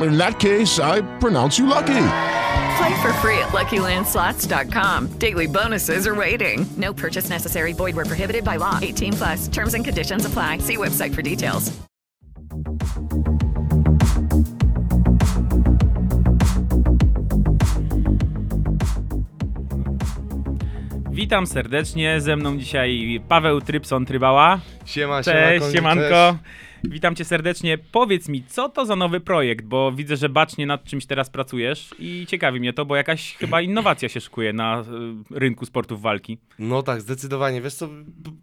[0.00, 2.04] In that case, I pronounce you lucky.
[2.76, 5.18] Play for free at LuckyLandSlots.com.
[5.18, 6.66] Daily bonuses are waiting.
[6.76, 7.72] No purchase necessary.
[7.72, 8.78] Void where prohibited by law.
[8.82, 9.48] 18 plus.
[9.48, 10.58] Terms and conditions apply.
[10.58, 11.72] See website for details.
[21.10, 24.60] Witam serdecznie, ze mną dzisiaj Paweł Trypson Trybała.
[24.84, 26.36] Siema, Cześć, siema, siemanko.
[26.84, 27.78] Witam cię serdecznie.
[27.78, 31.94] Powiedz mi, co to za nowy projekt, bo widzę, że bacznie nad czymś teraz pracujesz
[31.98, 34.84] i ciekawi mnie to, bo jakaś chyba innowacja się szykuje na y,
[35.38, 36.38] rynku sportów walki.
[36.58, 37.60] No tak, zdecydowanie.
[37.60, 37.88] Wiesz co,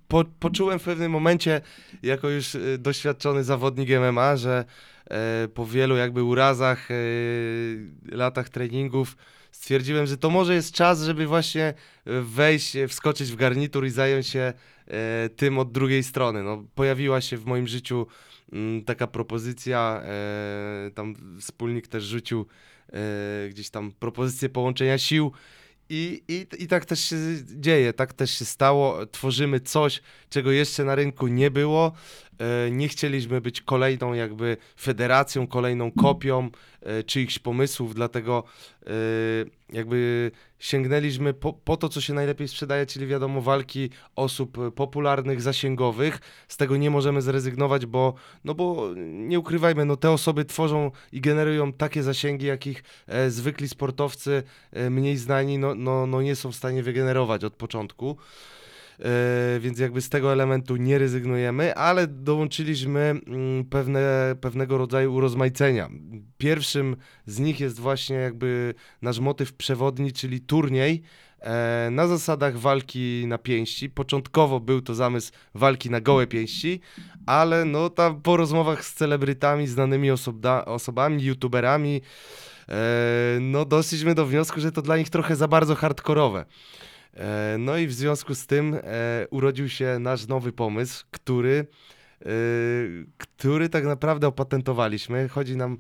[0.07, 1.61] po, poczułem w pewnym momencie,
[2.03, 4.65] jako już y, doświadczony zawodnik MMA, że
[5.09, 6.95] e, po wielu jakby urazach, e,
[8.15, 9.17] latach treningów,
[9.51, 11.73] stwierdziłem, że to może jest czas, żeby właśnie
[12.21, 14.53] wejść, wskoczyć w garnitur i zająć się
[14.87, 16.43] e, tym od drugiej strony.
[16.43, 18.07] No, pojawiła się w moim życiu
[18.85, 22.45] taka propozycja, e, tam wspólnik też rzucił
[22.93, 25.31] e, gdzieś tam propozycję połączenia sił.
[25.91, 29.05] I, i, I tak też się dzieje, tak też się stało.
[29.05, 31.91] Tworzymy coś, czego jeszcze na rynku nie było.
[32.39, 36.49] E, nie chcieliśmy być kolejną jakby federacją, kolejną kopią
[36.81, 38.43] e, czyichś pomysłów, dlatego
[38.85, 38.91] e,
[39.73, 46.19] jakby sięgnęliśmy po, po to, co się najlepiej sprzedaje, czyli wiadomo walki osób popularnych, zasięgowych.
[46.47, 48.13] Z tego nie możemy zrezygnować, bo
[48.43, 52.83] no bo nie ukrywajmy, no te osoby tworzą i generują takie zasięgi, jakich
[53.27, 54.43] zwykli sportowcy
[54.89, 58.17] mniej znani no, no, no nie są w stanie wygenerować od początku.
[58.99, 65.89] E, więc jakby z tego elementu nie rezygnujemy, ale dołączyliśmy mm, pewne, pewnego rodzaju urozmaicenia.
[66.37, 66.95] Pierwszym
[67.25, 71.01] z nich jest właśnie jakby nasz motyw przewodni, czyli turniej
[71.39, 73.89] e, na zasadach walki na pięści.
[73.89, 76.79] Początkowo był to zamysł walki na gołe pięści,
[77.25, 82.01] ale no tam po rozmowach z celebrytami, znanymi osobda, osobami, youtuberami,
[82.69, 86.45] e, no doszliśmy do wniosku, że to dla nich trochę za bardzo hardkorowe.
[87.13, 91.67] E, No i w związku z tym e, urodził się nasz nowy pomysł, który,
[92.21, 92.25] e,
[93.17, 95.29] który tak naprawdę opatentowaliśmy.
[95.29, 95.77] Chodzi nam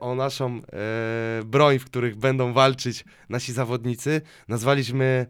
[0.00, 0.62] o naszą
[1.44, 4.20] broń, w których będą walczyć nasi zawodnicy.
[4.48, 5.26] Nazwaliśmy,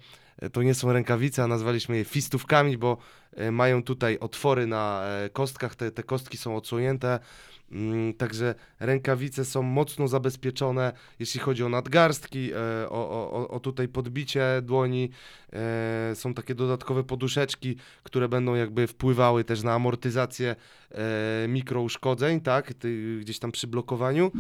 [0.53, 2.97] to nie są rękawice, a nazwaliśmy je fistówkami, bo
[3.53, 5.03] mają tutaj otwory na
[5.33, 7.19] kostkach, te, te kostki są odsłonięte.
[7.73, 12.57] Mm, Także rękawice są mocno zabezpieczone, jeśli chodzi o nadgarstki, e,
[12.89, 15.11] o, o, o- tutaj podbicie dłoni.
[15.53, 20.57] E, Są takie dodatkowe poduszeczki, które będą jakby wpływały też na amortyzację
[20.91, 22.73] e, mikrouszkodzeń, tak,
[23.21, 24.33] gdzieś tam przy blokowaniu.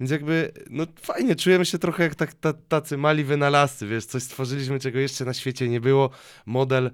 [0.00, 4.22] Więc jakby, no fajnie, czujemy się trochę jak tak, ta, tacy mali wynalazcy, wiesz, coś
[4.22, 6.10] stworzyliśmy, czego jeszcze na świecie nie było.
[6.46, 6.90] Model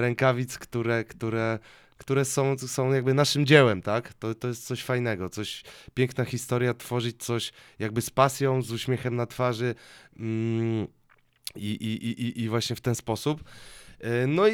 [0.00, 1.58] rękawic, które, które
[2.00, 4.14] które są, są jakby naszym dziełem, tak?
[4.14, 5.62] To, to jest coś fajnego, coś,
[5.94, 9.74] piękna historia, tworzyć coś jakby z pasją, z uśmiechem na twarzy
[10.16, 10.86] mm,
[11.56, 13.44] i, i, i, i- właśnie w ten sposób.
[14.00, 14.52] E, No i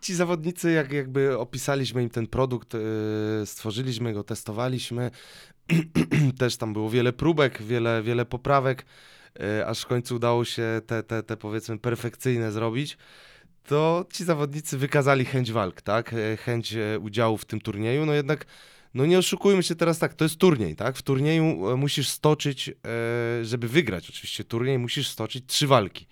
[0.00, 2.78] ci zawodnicy, jak jakby opisaliśmy im ten produkt, e,
[3.46, 5.10] stworzyliśmy go, testowaliśmy,
[6.38, 8.86] też tam było wiele próbek, wiele, wiele poprawek,
[9.40, 12.98] e, aż w końcu udało się te, te, te powiedzmy perfekcyjne zrobić
[13.68, 16.12] to ci zawodnicy wykazali chęć walk, tak?
[16.14, 18.06] E, Chęć e, udziału w tym turnieju.
[18.06, 18.46] No jednak,
[18.94, 20.96] no nie oszukujmy się teraz tak, to jest turniej, tak?
[20.96, 22.70] W turnieju e, musisz stoczyć,
[23.42, 26.06] żeby wygrać oczywiście turniej, musisz stoczyć trzy walki.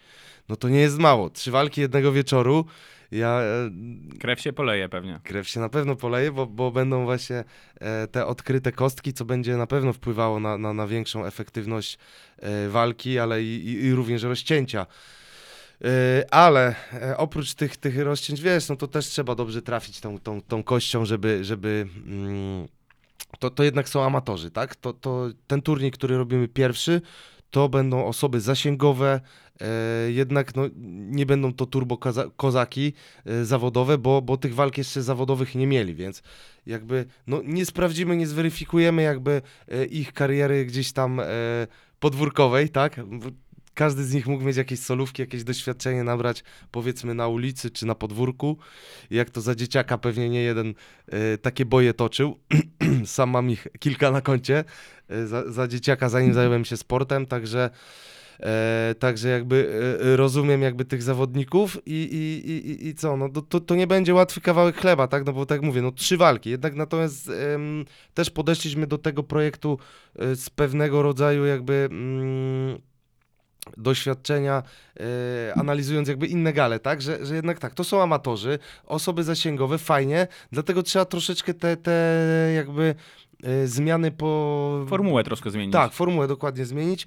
[0.49, 1.31] No to nie jest mało.
[1.31, 2.65] Trzy walki jednego wieczoru.
[3.11, 3.41] Ja
[4.21, 5.21] Krew się poleje pewnie.
[5.25, 7.45] krew się na pewno poleje, bo, bo będą właśnie
[8.13, 11.99] te odkryte kostki, co będzie na pewno wpływało na, na, na większą efektywność
[12.69, 14.87] walki, ale i, i, i również rozcięcia.
[15.85, 20.19] E, ale e, oprócz tych, tych rozcięć, wiesz, no to też trzeba dobrze trafić tą,
[20.19, 22.69] tą, tą kością, żeby, żeby mm,
[23.39, 24.77] to, to jednak są amatorzy, tak?
[24.77, 27.01] To, to ten turniej, który robimy pierwszy,
[27.51, 29.21] to będą osoby zasięgowe,
[29.61, 29.67] e,
[30.13, 30.63] jednak no,
[30.97, 32.93] nie będą to turbo koza- kozaki
[33.27, 36.23] e, zawodowe, bo, bo tych walk jeszcze zawodowych nie mieli, więc
[36.67, 41.25] jakby no, nie sprawdzimy, nie zweryfikujemy jakby e, ich kariery gdzieś tam e,
[42.01, 43.01] podwórkowej, tak?
[43.77, 47.95] Każdy z nich mógł mieć jakieś solówki, jakieś doświadczenie nabrać, powiedzmy na ulicy czy na
[47.95, 48.57] podwórku.
[49.11, 50.75] Jak to za dzieciaka pewnie nie jeden
[51.09, 52.39] e, takie boje toczył.
[53.05, 54.65] Sam mam ich kilka na koncie
[55.09, 57.71] e, za, za dzieciaka, zanim zająłem się sportem, także
[58.41, 63.61] E, także jakby e, rozumiem jakby tych zawodników i, i, i, i- co, no to-
[63.61, 66.75] to, nie będzie łatwy kawałek chleba, tak, no bo tak mówię, no trzy walki, jednak
[66.75, 67.31] natomiast
[68.15, 69.79] też podeszliśmy do tego projektu
[70.19, 72.79] e, z pewnego rodzaju jakby mm,
[73.77, 74.63] doświadczenia,
[75.01, 75.03] e,
[75.59, 80.27] analizując jakby inne gale, tak, że, że jednak tak, to są amatorzy, osoby zasięgowe, fajnie,
[80.53, 82.95] dlatego trzeba troszeczkę te, te jakby
[83.65, 84.85] zmiany po...
[84.89, 85.73] Formułę troszkę zmienić.
[85.73, 87.07] Tak, formułę dokładnie zmienić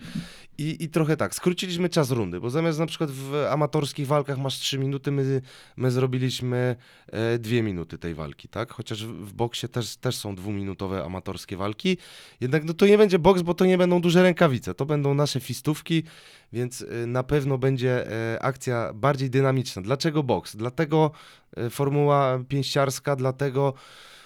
[0.59, 4.59] i, i trochę tak, skróciliśmy czas rundy, bo zamiast na przykład w amatorskich walkach masz
[4.59, 5.41] 3 minuty, my,
[5.77, 6.75] my zrobiliśmy
[7.07, 8.71] e, 2 minuty tej walki, tak?
[8.73, 11.97] Chociaż w, boksie też, też są dwuminutowe amatorskie walki,
[12.41, 15.39] jednak no to nie będzie boks, bo to nie będą duże rękawice, to będą nasze
[15.39, 16.03] fistówki,
[16.53, 19.81] więc e, na pewno będzie e, akcja bardziej dynamiczna.
[19.81, 20.55] Dlaczego boks?
[20.55, 21.11] Dlatego
[21.57, 24.18] e, formuła pięściarska, dlatego E,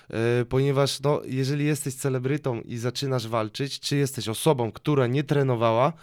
[0.50, 5.94] ponieważ no, jeżeli jesteś celebrytą i zaczynasz walczyć, czy jesteś osobą, która nie trenowała,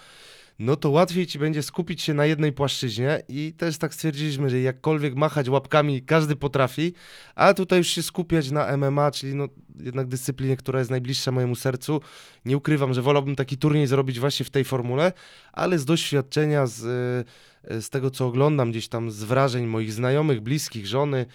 [0.60, 4.60] no to łatwiej ci będzie skupić się na jednej płaszczyźnie i też tak stwierdziliśmy, że
[4.60, 6.92] jakkolwiek machać łapkami każdy potrafi,
[7.34, 9.48] a tutaj już się skupiać na MMA, czyli no
[9.80, 12.00] jednak dyscyplinie, która jest najbliższa mojemu sercu.
[12.44, 15.12] Nie ukrywam, że wolałbym taki turniej zrobić właśnie w tej formule,
[15.52, 16.84] ale z doświadczenia, z,
[17.64, 21.26] e, z tego co oglądam gdzieś tam, z wrażeń moich znajomych, bliskich, żony, e,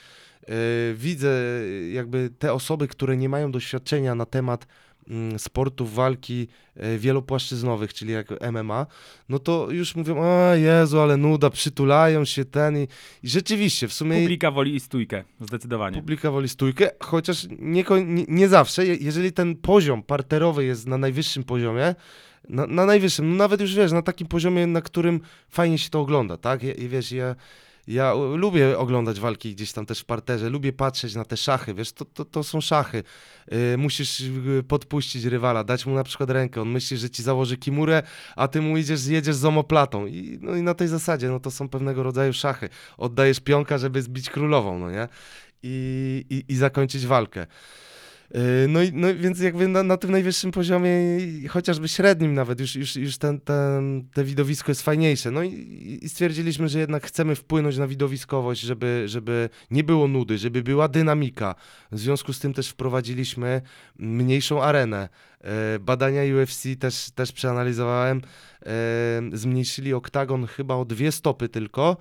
[0.95, 4.67] widzę e, jakby te osoby, które nie mają doświadczenia na temat
[5.09, 8.85] mm, sportów walki e, wielopłaszczyznowych, czyli jak MMA,
[9.29, 12.87] no to już mówią, a Jezu, ale nuda, przytulają się ten i,
[13.23, 15.97] i rzeczywiście w sumie Publika woli i stójkę, zdecydowanie.
[15.97, 20.97] publika woli stójkę, chociaż nie, nie, nie zawsze, Je- jeżeli ten poziom parterowy jest na
[20.97, 21.95] najwyższym poziomie,
[22.49, 25.19] na, na najwyższym, no nawet już wiesz, na takim poziomie, na którym
[25.49, 26.63] fajnie się to ogląda, tak?
[26.63, 27.35] I, i wiesz, ja,
[27.87, 31.91] ja lubię oglądać walki gdzieś tam też w parterze, lubię patrzeć na te szachy, wiesz,
[31.91, 33.03] to, to, to są szachy.
[33.51, 37.57] Yy, musisz yy, podpuścić rywala, dać mu na przykład rękę, on myśli, że ci założy
[37.57, 38.03] kimurę,
[38.35, 41.51] a ty mu idziesz, jedziesz z omoplatą I, no i na tej zasadzie, no to
[41.51, 42.69] są pewnego rodzaju szachy.
[42.97, 45.07] Oddajesz pionka, żeby zbić królową, no nie?
[45.65, 47.47] i, i, i zakończyć walkę.
[48.35, 50.91] Yy, No, i, no więc jakby na, na tym najwyższym poziomie,
[51.49, 55.31] chociażby średnim nawet, już, już, już ten, ten, te widowisko jest fajniejsze.
[55.31, 60.37] No i, i stwierdziliśmy, że jednak chcemy wpłynąć na widowiskowość, żeby, żeby nie było nudy,
[60.37, 61.55] żeby była dynamika.
[61.91, 63.61] W związku z tym też wprowadziliśmy
[63.99, 65.09] mniejszą arenę.
[65.41, 68.21] E, Badania UFC też, też przeanalizowałem.
[68.65, 68.71] E,
[69.33, 71.97] Zmniejszyli oktagon chyba o dwie stopy tylko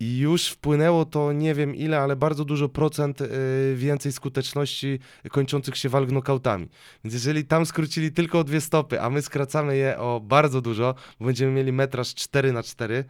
[0.00, 3.28] i już wpłynęło to nie wiem ile, ale bardzo dużo procent y,
[3.76, 4.98] więcej skuteczności
[5.30, 6.68] kończących się walk nokautami.
[7.04, 10.94] Więc jeżeli tam skrócili tylko o dwie stopy, a my skracamy je o bardzo dużo,
[11.20, 13.04] bo będziemy mieli metraż 4 na 4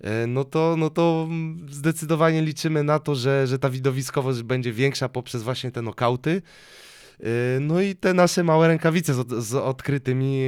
[0.00, 1.28] y, no to, no to
[1.70, 6.42] zdecydowanie liczymy na to, że, że ta widowiskowość będzie większa poprzez właśnie te nokauty.
[7.20, 10.40] Y, No i te nasze małe rękawice z, od, z odkrytymi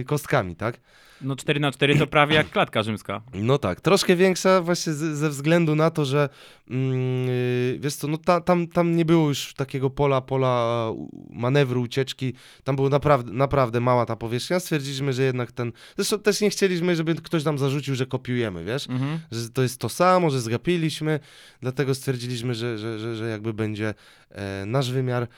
[0.00, 0.80] y, kostkami, tak?
[1.20, 3.22] No 4 na 4 to prawie jak klatka rzymska.
[3.34, 6.28] No tak, troszkę większa właśnie z, ze względu na to, że
[6.68, 10.86] yy, wiesz co, no ta, tam, tam nie było już takiego pola, pola
[11.30, 12.34] manewru, ucieczki,
[12.64, 16.96] tam było naprawdę, naprawdę mała ta powierzchnia, stwierdziliśmy, że jednak ten, zresztą też nie chcieliśmy,
[16.96, 19.18] żeby ktoś nam zarzucił, że kopiujemy, wiesz, Mhm.
[19.32, 21.20] że to jest to samo, że zgapiliśmy,
[21.60, 23.94] dlatego stwierdziliśmy, że, że, że, że jakby będzie
[24.30, 25.28] e, nasz wymiar.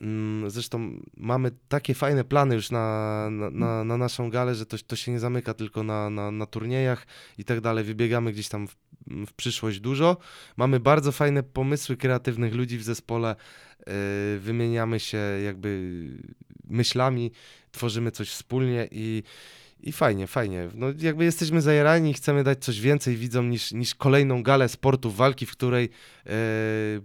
[0.00, 4.76] Mm, Zresztą mamy takie fajne plany już na, na, na, na naszą galę, że to,
[4.86, 7.06] to się nie zamyka tylko na, na, na turniejach
[7.38, 7.84] i tak dalej.
[7.84, 8.76] Wybiegamy gdzieś tam w,
[9.26, 10.16] w przyszłość dużo.
[10.56, 13.36] Mamy bardzo fajne pomysły kreatywnych ludzi w zespole.
[13.86, 13.92] e,
[14.38, 15.90] Wymieniamy się jakby
[16.64, 17.32] myślami,
[17.72, 19.22] tworzymy coś wspólnie i,
[19.86, 20.68] i fajnie, fajnie.
[20.74, 25.16] No jakby jesteśmy zajarani i chcemy dać coś więcej widzom niż, niż kolejną galę sportów
[25.16, 25.88] walki, w której
[26.26, 26.30] e,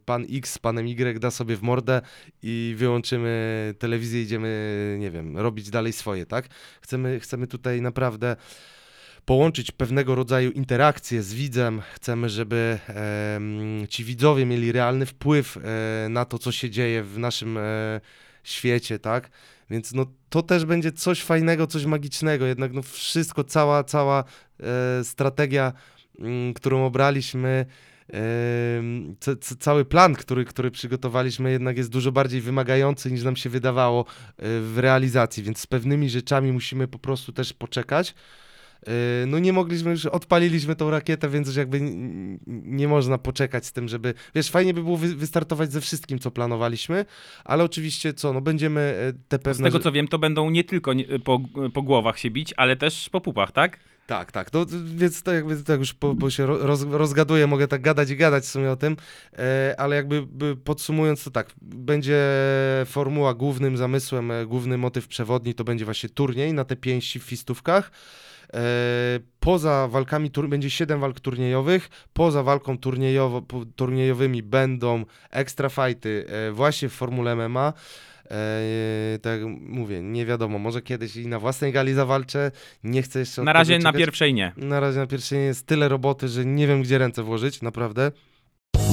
[0.06, 2.02] pan X z panem Y da sobie w mordę
[2.44, 6.48] i wyłączymy telewizję, idziemy, nie wiem, robić dalej swoje, tak?
[6.82, 8.36] Chcemy, chcemy tutaj naprawdę
[9.26, 11.82] połączyć pewnego rodzaju interakcje z widzem.
[11.94, 12.80] Chcemy, żeby
[13.90, 18.02] ci widzowie mieli realny wpływ e, na to, co się dzieje w naszym e,
[18.44, 19.30] świecie, tak?
[19.70, 22.46] Więc no, to też będzie coś fajnego, coś magicznego.
[22.46, 24.24] Jednak no, wszystko, cała, cała
[24.60, 25.74] e, strategia,
[26.20, 27.66] mm, którą obraliśmy,
[29.20, 34.02] ca- cały plan, który, który przygotowaliśmy, jednak jest dużo bardziej wymagający niż nam się wydawało
[34.02, 34.06] e,
[34.60, 38.16] w realizacji, więc z pewnymi rzeczami musimy po prostu też poczekać.
[38.88, 38.92] E,
[39.28, 41.80] no nie mogliśmy już, odpaliliśmy tą rakietę, więc już jakby
[42.48, 46.32] nie można poczekać z tym, żeby, wiesz, fajnie by było wy, wystartować ze wszystkim, co
[46.32, 47.06] planowaliśmy,
[47.46, 49.64] ale oczywiście co, no będziemy e, te Z pewne...
[49.64, 50.92] tego rze- co wiem, to będą nie tylko
[51.24, 51.42] po,
[51.74, 53.80] po głowach się bić, ale też po pupach, tak?
[54.08, 54.54] Tak, tak.
[54.54, 58.10] No, więc to jakby tak już po, bo się ro- roz, rozgaduję, mogę tak gadać
[58.10, 58.98] i gadać w sumie o tym,
[59.38, 62.20] e, ale jakby by podsumując to tak, będzie
[62.86, 67.24] formuła głównym zamysłem, e, główny motyw przewodni to będzie właśnie turniej na te pięści w
[67.24, 67.92] fistówkach.
[68.54, 68.60] E,
[69.40, 73.42] poza walkami tur- będzie 7 walk turniejowych, poza walką turniejowo,
[73.76, 77.74] turniejowymi będą extra fighty e, właśnie w formule MMA.
[78.32, 82.52] E, tak jak mówię, nie wiadomo, może kiedyś i na własnej gali zawalczę,
[82.84, 84.52] nie chcę jeszcze Na razie na pierwszej nie.
[84.58, 88.12] Na razie na pierwszej jest tyle roboty, że nie wiem, gdzie ręce włożyć, naprawdę.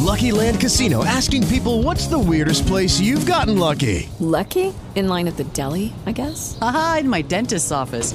[0.07, 4.07] Lucky Land Casino asking people what's the weirdest place you've gotten lucky?
[4.21, 4.73] Lucky?
[4.95, 6.57] In line at the deli, I guess?
[6.61, 8.15] Aha, in my dentist's office.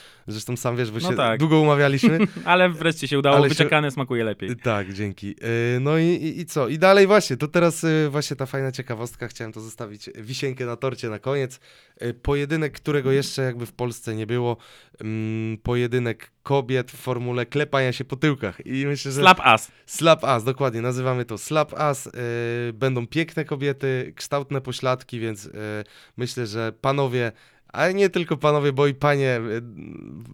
[0.31, 1.39] zresztą sam wiesz, bo No się tak.
[1.39, 2.19] długo umawialiśmy.
[2.45, 4.55] Ale wreszcie się udało, Ale się- wyczekane smakuje lepiej.
[4.55, 5.27] Tak, dzięki.
[5.27, 5.35] Yy,
[5.81, 6.67] No i, i, i co?
[6.67, 10.75] I dalej właśnie, to teraz yy, właśnie ta fajna ciekawostka, chciałem to zostawić wisienkę na
[10.75, 11.59] torcie na koniec.
[12.21, 14.57] Pojedynek, którego jeszcze jakby w Polsce nie było,
[15.01, 18.65] mm, pojedynek kobiet w formule klepania się po tyłkach.
[18.65, 19.21] I myślę, że...
[19.21, 19.71] Slap ass.
[19.85, 22.09] Slap Ass, dokładnie, nazywamy to Slap Ass.
[22.73, 25.49] Będą piękne kobiety, kształtne pośladki, więc
[26.17, 27.31] myślę, że panowie,
[27.71, 29.61] ale nie tylko panowie, bo i panie, yy,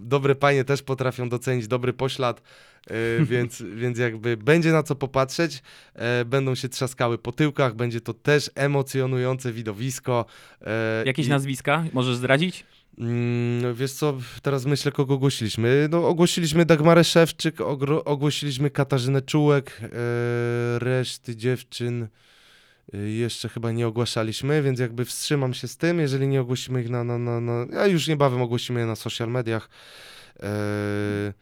[0.01, 2.41] dobre panie też potrafią docenić dobry poślad,
[2.89, 2.95] yy,
[3.31, 5.63] więc, więc jakby będzie na co popatrzeć,
[5.95, 10.25] yy, będą się trzaskały po tyłkach, będzie to też emocjonujące widowisko.
[10.61, 10.67] yy,
[11.05, 11.83] Jakieś i- nazwiska?
[11.93, 12.65] Możesz zdradzić?
[12.99, 15.87] Mm, wiesz co, teraz myślę, kogo ogłosiliśmy.
[15.91, 17.61] No, ogłosiliśmy Dagmarę Szewczyk,
[18.05, 19.89] ogłosiliśmy Katarzynę Czułek, e,
[20.79, 22.07] reszty dziewczyn e,
[22.93, 27.03] jeszcze chyba nie ogłaszaliśmy, więc jakby wstrzymam się z tym, jeżeli nie ogłosimy ich na,
[27.03, 29.69] na, na, na a już niebawem ogłosimy je na social mediach.
[30.39, 31.33] E,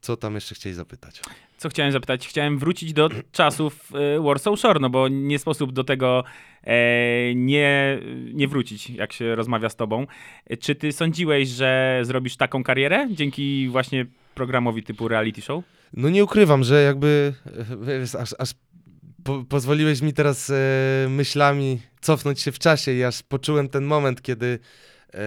[0.00, 1.20] co tam jeszcze chcieli zapytać?
[1.58, 2.28] Co chciałem zapytać?
[2.28, 6.24] Chciałem wrócić do czasów e, Warsaw Shore, no bo nie sposób do tego
[6.64, 7.98] e, nie,
[8.34, 10.06] nie wrócić, jak się rozmawia z tobą.
[10.46, 15.64] E, Czy ty sądziłeś, że zrobisz taką karierę dzięki właśnie programowi typu reality show?
[15.92, 17.34] No nie ukrywam, że jakby
[18.14, 18.54] e, aż, aż
[19.24, 20.54] po, pozwoliłeś mi teraz e,
[21.08, 24.58] myślami cofnąć się w czasie i aż poczułem ten moment, kiedy
[25.14, 25.18] e,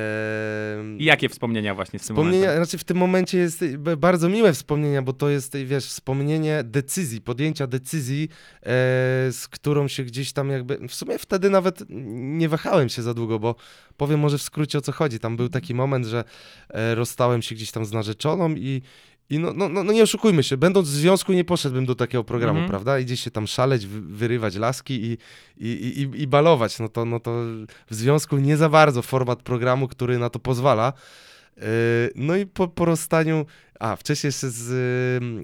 [0.97, 2.65] I jakie wspomnienia właśnie z tym Wspomnienia, momentem?
[2.65, 7.67] znaczy w tym momencie jest bardzo miłe wspomnienia, bo to jest, wiesz, wspomnienie decyzji, podjęcia
[7.67, 8.67] decyzji, e,
[9.31, 13.39] z którą się gdzieś tam jakby, w sumie wtedy nawet nie wahałem się za długo,
[13.39, 13.55] bo
[13.97, 15.19] powiem może w skrócie o co chodzi.
[15.19, 16.23] Tam był taki moment, że
[16.69, 18.81] e, rozstałem się gdzieś tam z narzeczoną i
[19.29, 22.24] i no, no, no, no nie oszukujmy się, będąc w związku nie poszedłbym do takiego
[22.24, 22.70] programu, Mhm.
[22.70, 23.00] prawda?
[23.00, 25.17] Idzie się tam szaleć, wy- wyrywać laski i,
[25.58, 26.79] i, i, i- i balować.
[26.79, 27.32] No to, no to
[27.89, 30.94] w związku nie za bardzo format programu, który na to pozwala.
[31.57, 31.63] Yy,
[32.15, 33.45] No i po, po rozstaniu,
[33.79, 34.69] a wcześniej jeszcze z,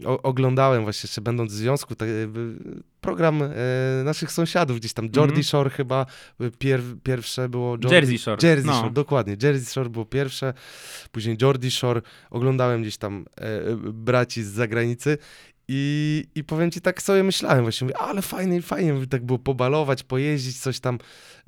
[0.02, 2.10] yy, o, oglądałem właśnie jeszcze będąc w związku tak,
[3.02, 5.44] program yy, naszych sąsiadów gdzieś tam, Jordy Mhm.
[5.44, 6.06] Shore chyba
[6.60, 7.72] pier, pierwsze było.
[7.72, 8.80] Jordy, Jersey Shore, Jersey no.
[8.80, 9.38] Shore, dokładnie.
[9.44, 10.54] Jersey Shore było pierwsze,
[11.12, 12.02] później Jordy Shore.
[12.30, 15.18] Oglądałem gdzieś tam e, braci z zagranicy
[15.74, 19.40] i, I powiem ci, tak sobie myślałem właśnie, mówię, ale fajnie, fajnie by tak było
[19.40, 21.41] pobalować, pojeździć, coś tam, e,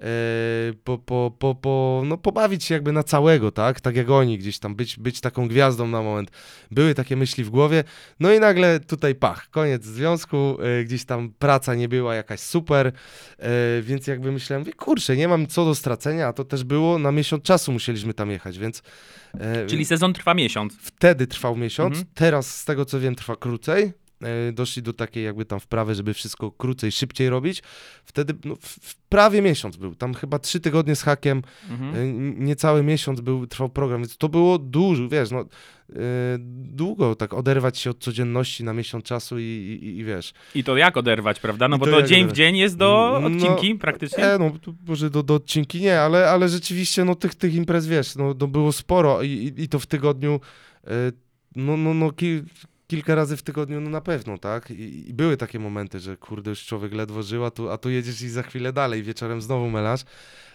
[0.84, 3.82] po, po, po, po, no pobawić się jakby na całego, tak?
[3.82, 6.32] Tak jak oni gdzieś tam, być, być taką gwiazdą na moment.
[6.72, 7.84] Były takie myśli w głowie,
[8.20, 12.88] no i nagle tutaj pach, koniec związku, e, gdzieś tam praca nie była jakaś super,
[12.88, 12.92] e,
[13.82, 17.44] więc jakby myślałem, kurczę, nie mam co do stracenia, a to też było, na miesiąc
[17.44, 18.84] czasu musieliśmy tam jechać, więc...
[19.68, 20.74] Czyli sezon trwa miesiąc.
[20.82, 22.06] Wtedy trwał miesiąc, Mhm.
[22.14, 23.94] teraz z tego co wiem trwa krócej.
[24.26, 27.64] E, Doszli do takiej jakby tam wprawy, żeby wszystko krócej, szybciej robić.
[28.06, 31.96] Wtedy no, w, prawie miesiąc był, tam chyba trzy tygodnie z hakiem, Mhm.
[31.96, 32.08] e,
[32.44, 35.46] niecały miesiąc był, trwał program, więc to było dużo, wiesz, no, e,
[36.66, 40.34] długo tak oderwać się od codzienności na miesiąc czasu i, i, i wiesz.
[40.56, 41.68] I to jak oderwać, prawda?
[41.68, 44.24] No I bo to to dzień w dzień jest do No, odcinki praktycznie.
[44.26, 44.52] E, no,
[44.88, 48.48] może do, do odcinki nie, ale, ale rzeczywiście no, tych, tych imprez, wiesz, no, no
[48.48, 50.40] było sporo i, i, to w tygodniu,
[51.56, 52.12] no, no, no
[52.88, 54.72] kilka razy w tygodniu, no na pewno, tak?
[54.72, 57.90] I, I, były takie momenty, że kurde, już człowiek ledwo żył, a tu, a tu
[57.90, 60.02] jedziesz i za chwilę dalej, wieczorem znowu melanż.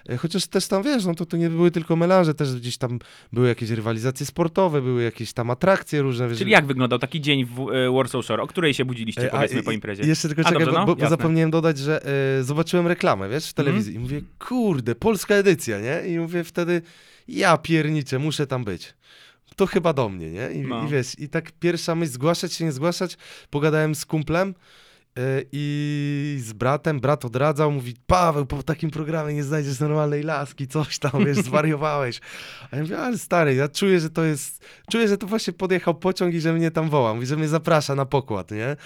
[0.09, 2.99] E, Chociaż też tam, wiesz, no to, to nie były tylko melanże, też gdzieś tam
[3.33, 6.29] były jakieś rywalizacje sportowe, były jakieś tam atrakcje różne.
[6.29, 8.43] Wiesz, Czyli jak wyglądał taki dzień w e, Warsaw Shore?
[8.43, 10.03] O której się budziliście, E, a, po imprezie?
[10.03, 12.01] Jeszcze tylko A, czekaj, dobrze, bo, no, bo, bo zapomniałem dodać, że
[12.43, 16.09] zobaczyłem reklamę, wiesz, w telewizji i mówię, kurde, polska edycja, nie?
[16.09, 16.83] I mówię wtedy,
[17.29, 18.95] ja pierniczę, muszę tam być.
[19.59, 20.51] To chyba do mnie, nie?
[20.53, 20.85] I, No.
[20.85, 23.17] i wiesz, i tak pierwsza myśl, zgłaszać się, nie zgłaszać,
[23.51, 24.55] pogadałem z kumplem
[25.19, 25.23] e,
[25.53, 30.99] i z bratem, brat odradzał, mówi, Paweł, po takim programie nie znajdziesz normalnej laski, coś
[30.99, 32.21] tam, wiesz, zwariowałeś.
[32.71, 35.95] A ja mówię, ale stary, ja czuję, że to jest, czuję, że to właśnie podjechał
[35.95, 38.77] pociąg i że mnie tam woła, mówi, że mnie zaprasza na pokład, nie?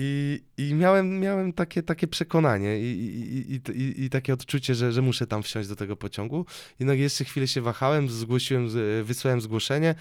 [0.00, 5.02] I, i miałem, miałem takie, takie przekonanie i, i, i, i, takie odczucie, że, że
[5.02, 6.46] muszę tam wsiąść do tego pociągu.
[6.80, 9.94] Jednak jeszcze chwilę się wahałem, zgłosiłem, z- wysłałem zgłoszenie.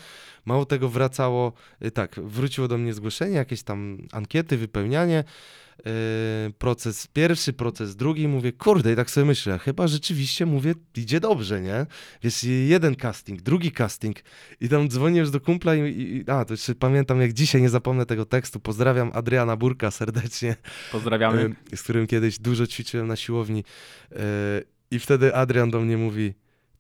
[0.46, 1.54] Mało tego wracało,
[1.86, 5.24] y, tak, wróciło do mnie zgłoszenie, jakieś tam ankiety, wypełnianie.
[5.80, 11.20] Y, Proces pierwszy, proces drugi, mówię, kurde, i tak sobie myślę, chyba rzeczywiście, mówię, idzie
[11.20, 11.86] dobrze, nie?
[12.24, 14.18] Wiesz, jeden casting, drugi casting
[14.62, 17.70] i tam dzwonię już do kumpla i, i a, to jeszcze pamiętam, jak dzisiaj nie
[17.70, 20.56] zapomnę tego tekstu, pozdrawiam Adriana Burka serdecznie.
[20.92, 21.56] Pozdrawiamy.
[21.74, 23.64] Y, Z którym kiedyś dużo ćwiczyłem na siłowni
[24.12, 24.16] y,
[24.92, 26.34] i wtedy Adrian do mnie mówi,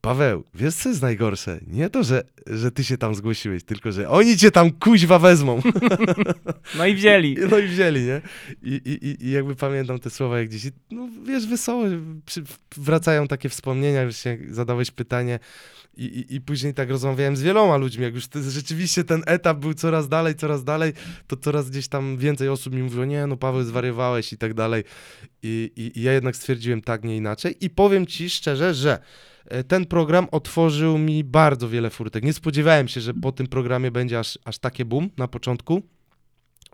[0.07, 1.59] Paweł, wiesz co jest najgorsze?
[1.67, 5.61] Nie to, że, że ty się tam zgłosiłeś, tylko że oni cię tam kuźwa wezmą.
[6.77, 7.37] No i wzięli.
[7.51, 8.21] No i wzięli, nie?
[8.63, 10.63] I, i, i- jakby pamiętam te słowa jak dziś.
[10.91, 11.85] No wiesz, wesoło,
[12.25, 12.43] przy,
[12.77, 15.39] wracają takie wspomnienia, już się zadałeś pytanie
[15.97, 19.57] i, i, i później tak rozmawiałem z wieloma ludźmi, jak już ty, rzeczywiście ten etap
[19.57, 20.93] był coraz dalej, coraz dalej,
[21.27, 24.83] to coraz gdzieś tam więcej osób mi mówiło, nie no Paweł, zwariowałeś i tak dalej.
[25.43, 27.55] I, i, i ja jednak stwierdziłem tak, nie inaczej.
[27.65, 28.99] I powiem ci szczerze, że
[29.67, 32.23] ten program otworzył mi bardzo wiele furtek.
[32.23, 35.81] Nie spodziewałem się, że po tym programie będzie aż, aż takie boom na początku.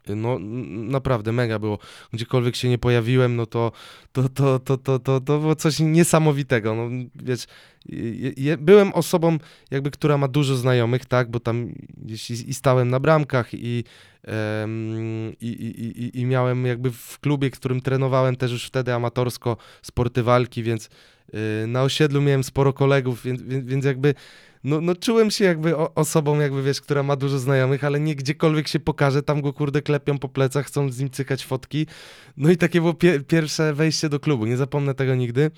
[0.07, 1.79] No n- naprawdę mega było.
[2.13, 3.71] Gdziekolwiek się nie pojawiłem, no to
[4.11, 6.75] to, to, to, to, to, to było coś niesamowitego.
[6.75, 7.45] No, wiesz,
[7.85, 9.37] je- je- byłem osobą
[9.71, 11.69] jakby, która ma dużo znajomych, tak, bo tam
[12.07, 12.13] i,
[12.47, 13.83] i stałem na bramkach i,
[15.41, 20.63] i, i, i, miałem jakby w klubie, którym trenowałem też już wtedy amatorsko sporty walki,
[20.63, 20.89] więc
[21.67, 24.13] na osiedlu miałem sporo kolegów, więc, więc, jakby
[24.63, 28.67] no, no czułem się jakby osobą, jakby wiesz, która ma dużo znajomych, ale nie gdziekolwiek
[28.67, 31.87] się pokaże, tam go kurde klepią po plecach, chcą z nim cykać fotki.
[32.37, 35.51] No i takie było pie pierwsze wejście do klubu, nie zapomnę tego nigdy.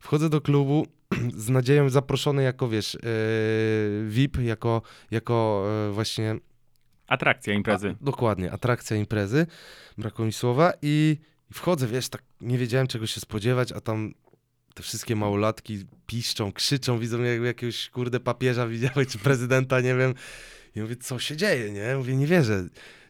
[0.00, 0.86] Wchodzę do klubu
[1.36, 6.36] z nadzieją zaproszony jako, wiesz, yy, VIP, jako, jako yy, właśnie
[7.08, 7.96] Atrakcja imprezy.
[8.00, 9.46] a, dokładnie, atrakcja imprezy,
[9.98, 11.16] brakło mi słowa i
[11.52, 14.14] wchodzę, wiesz, tak nie wiedziałem czego się spodziewać, a tam
[14.78, 20.14] te wszystkie małolatki piszczą, krzyczą, widzą jakby jakiegoś kurde papieża widziałeś, czy prezydenta, nie wiem.
[20.76, 21.96] I mówię, co się dzieje, nie?
[21.96, 22.64] Mówię, nie wierzę.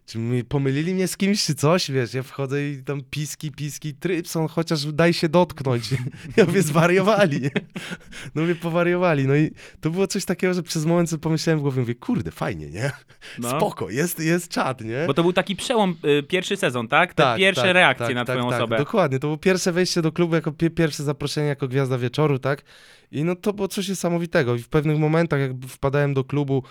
[0.09, 3.95] Czy mi pomylili mnie z kimś, czy coś, wiesz, ja wchodzę i tam piski, piski,
[3.95, 5.85] trypson, chociaż daj się dotknąć.
[6.37, 7.51] Ja mówię, zwariowali, nie?
[8.35, 9.27] No mówię, powariowali.
[9.27, 12.31] No i to było coś takiego, że przez moment sobie pomyślałem w głowie, mówię, kurde,
[12.31, 12.91] fajnie, nie?
[13.39, 13.51] No.
[13.51, 15.05] Spoko, jest, jest czat, nie?
[15.07, 17.15] Bo to był taki przełom, y, pierwszy sezon, tak?
[17.15, 18.79] Te pierwsze reakcje na twoją osobę.
[18.79, 22.63] Dokładnie, to było pierwsze wejście do klubu, jako pie pierwsze zaproszenie jako gwiazda wieczoru, tak?
[23.11, 24.55] I no to było coś niesamowitego.
[24.55, 26.63] I w pewnych momentach, jak wpadałem do klubu,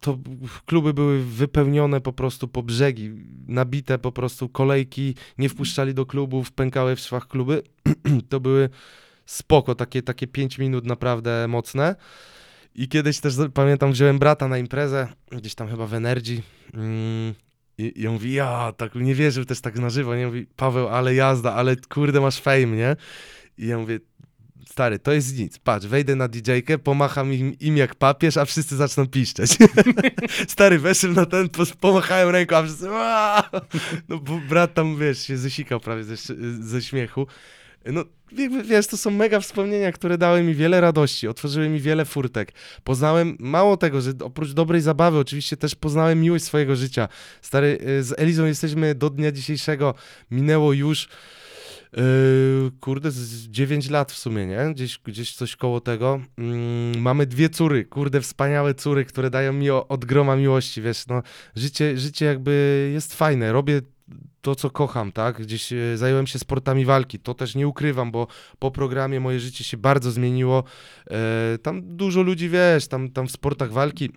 [0.00, 0.18] to
[0.66, 3.12] kluby były wypełnione po prostu po brzegi,
[3.48, 7.62] nabite po prostu kolejki, nie wpuszczali do klubów, pękały w szwach kluby.
[8.28, 8.68] to były
[9.26, 11.96] spoko, takie, takie pięć minut naprawdę mocne.
[12.74, 16.42] I kiedyś też pamiętam, wziąłem brata na imprezę, gdzieś tam chyba w Energy.
[16.74, 17.34] Mm,
[17.78, 20.26] i, I on mówi, ja, tak nie wierzył też tak na żywo, nie?
[20.26, 22.96] Mówi, Paweł, ale jazda, ale kurde masz fame, nie?
[23.58, 24.00] I ja mówię,
[24.68, 28.76] stary, to jest nic, patrz, wejdę na DJ-kę, pomacham im, im jak papież, a wszyscy
[28.76, 29.50] zaczną piszczeć.
[30.48, 31.48] stary, weszłem na ten,
[31.80, 33.50] pomachałem ręką, a wszyscy, "Aaa!"
[34.08, 36.16] no bo brat tam, wiesz, się zesikał prawie ze,
[36.60, 37.26] ze śmiechu.
[37.84, 38.04] No,
[38.64, 42.52] wiesz, to są mega wspomnienia, które dały mi wiele radości, otworzyły mi wiele furtek.
[42.84, 47.08] Poznałem, mało tego, że oprócz dobrej zabawy, oczywiście też poznałem miłość swojego życia.
[47.42, 49.94] Stary, y, z Elizą jesteśmy do dnia dzisiejszego,
[50.30, 51.08] minęło już
[52.80, 54.74] kurde, z 9 lat w sumie, nie?
[54.74, 56.20] Gdzieś, gdzieś coś koło tego.
[56.38, 61.22] Mm, mamy dwie córy, kurde, wspaniałe córy, które dają mi od groma miłości, wiesz, no,
[61.56, 63.80] życie, życie jakby jest fajne, robię
[64.40, 65.42] to, co kocham, tak?
[65.42, 68.26] Gdzieś e, zająłem się sportami walki, to też nie ukrywam, bo
[68.58, 70.64] po programie moje życie się bardzo zmieniło.
[71.10, 74.10] E, tam dużo ludzi, wiesz, tam, tam w sportach walki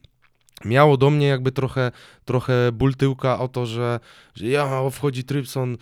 [0.65, 1.91] miało do mnie jakby trochę,
[2.25, 3.99] trochę ból tyłka o to, że,
[4.35, 5.77] że ja, wchodzi Trypson,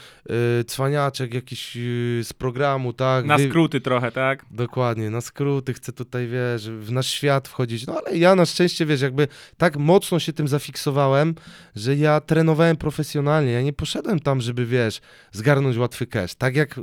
[0.61, 3.25] y, cwaniaczek jakiś y, z programu, tak?
[3.25, 4.45] Na skróty trochę, tak?
[4.51, 7.87] Dokładnie, na skróty, chcę tutaj, wiesz, w nasz świat wchodzić.
[7.87, 11.35] No ale ja na szczęście, wiesz, jakby tak mocno się tym zafiksowałem,
[11.75, 13.51] że ja trenowałem profesjonalnie.
[13.51, 16.35] Ja nie poszedłem tam, żeby, wiesz, zgarnąć łatwy cash.
[16.35, 16.81] Tak jak y,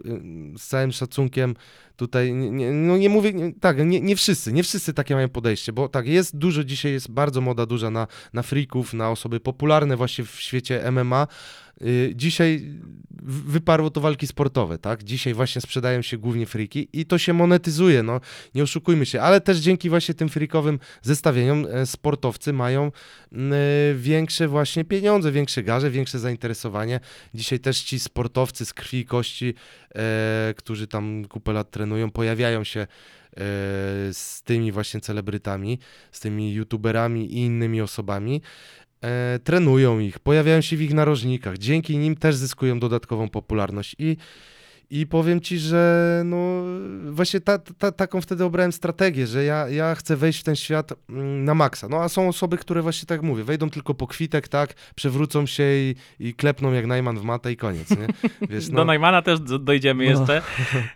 [0.59, 1.55] z całym szacunkiem
[1.99, 5.73] tutaj, nie, no nie mówię, nie, tak, nie, nie wszyscy, nie wszyscy takie mają podejście,
[5.73, 9.97] bo tak, jest dużo, dzisiaj jest bardzo moda duża na, na freaków, na osoby popularne
[9.97, 11.27] właśnie w świecie MMA.
[11.83, 12.81] Y, Dzisiaj
[13.29, 15.05] wyparło to walki sportowe, tak?
[15.05, 18.21] Dzisiaj właśnie sprzedają się głównie friki i to się monetyzuje, no
[18.55, 22.93] nie oszukujmy się, ale też dzięki właśnie tym frikowym zestawieniom e, sportowcy mają
[23.33, 23.57] mm, e,
[23.95, 27.01] większe właśnie pieniądze, większe garze, większe zainteresowanie.
[27.35, 29.55] Dzisiaj też ci sportowcy z krwi i kości,
[29.95, 32.87] e, którzy tam kupę lat trenują, pojawiają się e,
[34.13, 35.79] z tymi właśnie celebrytami,
[36.13, 38.43] z tymi youtuberami i innymi osobami
[39.05, 44.17] e, trenują ich, pojawiają się w ich narożnikach, dzięki nim też zyskują dodatkową popularność i,
[44.91, 46.63] i powiem ci, że no
[47.13, 50.93] właśnie ta, ta, taką wtedy obrałem strategię, że ja, ja chcę wejść w ten świat
[51.11, 51.89] mm, na maksa.
[51.89, 55.63] No a są osoby, które właśnie tak mówię, wejdą tylko po kwitek, tak, przewrócą się
[55.65, 58.07] i, i klepną jak Najman w matę i koniec, nie?
[58.51, 60.11] Wiesz, Do Najmana też dojdziemy No.
[60.11, 60.43] jeszcze.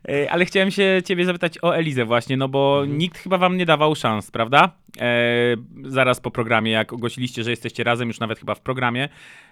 [0.08, 2.98] E, Ale chciałem się ciebie zapytać o Elizę właśnie, no bo Mhm.
[2.98, 4.70] nikt chyba wam nie dawał szans, prawda?
[5.00, 9.08] E, zaraz po programie, jak ogłosiliście, że jesteście razem, już nawet chyba w programie.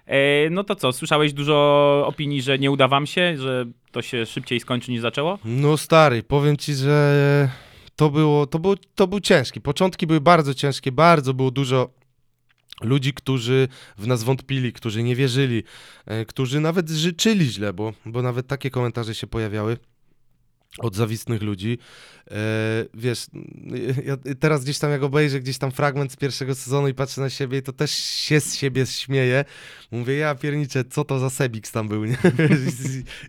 [0.06, 4.26] E, no to co, słyszałeś dużo opinii, że nie uda wam się, że to się
[4.26, 5.38] szybciej skończy niż zaczęło?
[5.44, 7.50] No stary, powiem ci, że
[7.96, 9.60] to było, to było, to był ciężki.
[9.60, 11.90] Początki były bardzo ciężkie, bardzo było dużo
[12.82, 15.62] ludzi, którzy w nas wątpili, którzy nie wierzyli,
[16.06, 19.76] e, którzy nawet życzyli źle, bo, bo nawet takie komentarze się pojawiały
[20.78, 21.78] od zawistnych ludzi.
[22.30, 22.36] E,
[22.94, 23.26] wiesz,
[24.06, 27.30] ja teraz gdzieś tam jak obejrzę gdzieś tam fragment z pierwszego sezonu i patrzę na
[27.30, 29.44] siebie, to też się z siebie śmieję.
[29.90, 32.16] Mówię, ja pierniczę, co to za Sebix tam był, nie?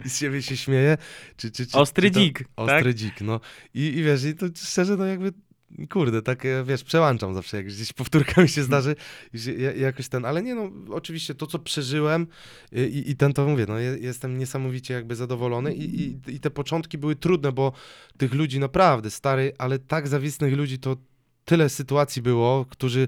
[0.06, 0.98] I z, siebie się śmieję.
[1.38, 2.48] Czy, czy, czy, Ostry czy to- dzik, tak?
[2.56, 3.40] Ostry dzik, no.
[3.74, 5.34] I, I wiesz, i to szczerze, no jakby
[5.90, 8.96] kurde, tak e, wiesz, przełączam zawsze, jak gdzieś powtórka mi się zdarzy,
[9.78, 12.28] jakoś ten, ale nie no, oczywiście to, co przeżyłem
[12.72, 16.40] i, i, i ten, to mówię, no je, jestem niesamowicie jakby zadowolony i, i, i
[16.40, 17.72] te początki były trudne, bo
[18.18, 20.98] tych ludzi naprawdę, stary, ale tak zawistnych ludzi to
[21.46, 23.08] tyle sytuacji było, którzy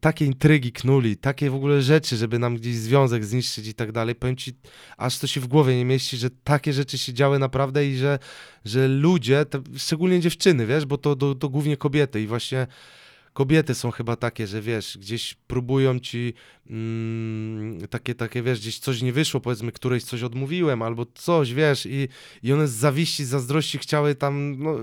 [0.00, 4.14] takie intrygi knuli, takie w ogóle rzeczy, żeby nam gdzieś związek zniszczyć i tak dalej.
[4.14, 4.52] Powiem ci,
[4.96, 8.18] aż to się w głowie nie mieści, że takie rzeczy się działy naprawdę i że,
[8.64, 12.66] że ludzie, te, szczególnie dziewczyny, wiesz, bo to, to, to głównie kobiety i właśnie
[13.32, 16.34] kobiety są chyba takie, że wiesz, gdzieś próbują ci
[16.70, 21.86] mm, takie, takie, wiesz, gdzieś coś nie wyszło, powiedzmy, którejś coś odmówiłem albo coś, wiesz,
[21.86, 22.08] i,
[22.42, 24.76] i one z zawiści, z zazdrości chciały tam, no,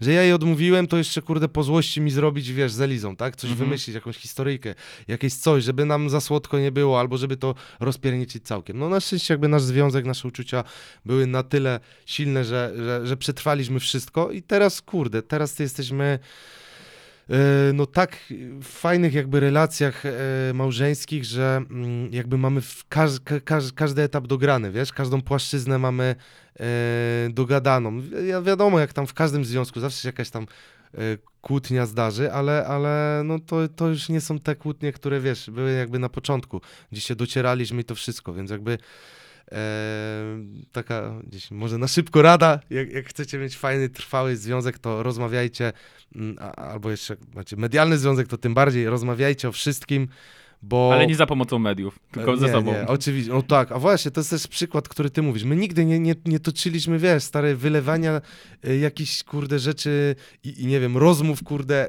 [0.00, 3.36] że ja jej odmówiłem, to jeszcze, kurde, po złości mi zrobić, wiesz, z Elizą, tak?
[3.36, 3.68] Coś Mhm.
[3.68, 4.74] wymyślić, jakąś historyjkę,
[5.08, 8.78] jakieś coś, żeby nam za słodko nie było, albo żeby to rozpierniczyć całkiem.
[8.78, 10.64] No na szczęście jakby nasz związek, nasze uczucia
[11.04, 16.18] były na tyle silne, że, że, że przetrwaliśmy wszystko i teraz, kurde, teraz jesteśmy
[17.74, 18.18] no tak
[18.62, 20.10] fajnych jakby relacjach e,
[20.54, 26.14] małżeńskich, że mm, jakby mamy każ, ka, każ, każdy etap dograny, wiesz, każdą płaszczyznę mamy
[26.60, 26.64] e,
[27.30, 28.02] dogadaną.
[28.26, 30.46] Ja wiadomo, jak tam w każdym związku zawsze się jakaś tam
[30.94, 30.98] e,
[31.40, 35.72] kłótnia zdarzy, ale, ale no to, to już nie są te kłótnie, które wiesz, były
[35.72, 36.60] jakby na początku,
[36.92, 38.78] gdzie się docieraliśmy i to wszystko, więc jakby e,
[40.72, 45.72] taka gdzieś może na szybko rada, jak, jak chcecie mieć fajny, trwały związek, to rozmawiajcie,
[46.14, 50.08] mm, albo jeszcze macie medialny związek, to tym bardziej rozmawiajcie o wszystkim,
[50.62, 50.90] bo...
[50.92, 52.72] Ale nie za pomocą mediów, tylko nie, ze sobą.
[52.72, 55.44] Nie, oczywiście, no tak, a właśnie, to jest też przykład, który ty mówisz.
[55.44, 58.20] My nigdy nie, nie, nie toczyliśmy, wiesz, stare wylewania
[58.68, 61.88] y, jakichś, kurde, rzeczy i, i nie wiem, rozmów, kurde,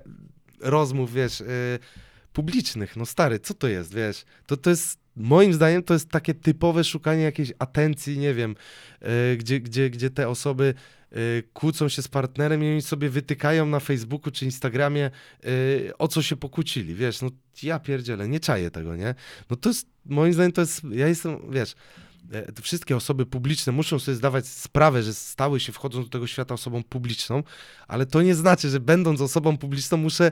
[0.59, 1.79] rozmów, wiesz, y,
[2.33, 2.95] publicznych.
[2.95, 4.25] No stary, co to jest, wiesz?
[4.45, 8.55] To, to jest, moim zdaniem, to jest takie typowe szukanie jakiejś atencji, nie wiem,
[9.33, 10.73] y, gdzie, gdzie, gdzie te osoby
[11.17, 15.11] y, kłócą się z partnerem i oni sobie wytykają na Facebooku czy Instagramie,
[15.45, 17.29] y, o co się pokłócili, wiesz, no
[17.63, 19.15] ja pierdzielę, nie czaję tego, nie?
[19.49, 22.04] No to jest, moim zdaniem to jest, ja jestem, wiesz, e,
[22.55, 26.53] te wszystkie osoby publiczne muszą sobie zdawać sprawę, że stały się, wchodząc do tego świata
[26.53, 27.43] osobą publiczną,
[27.87, 30.31] ale to nie znaczy, że będąc osobą publiczną muszę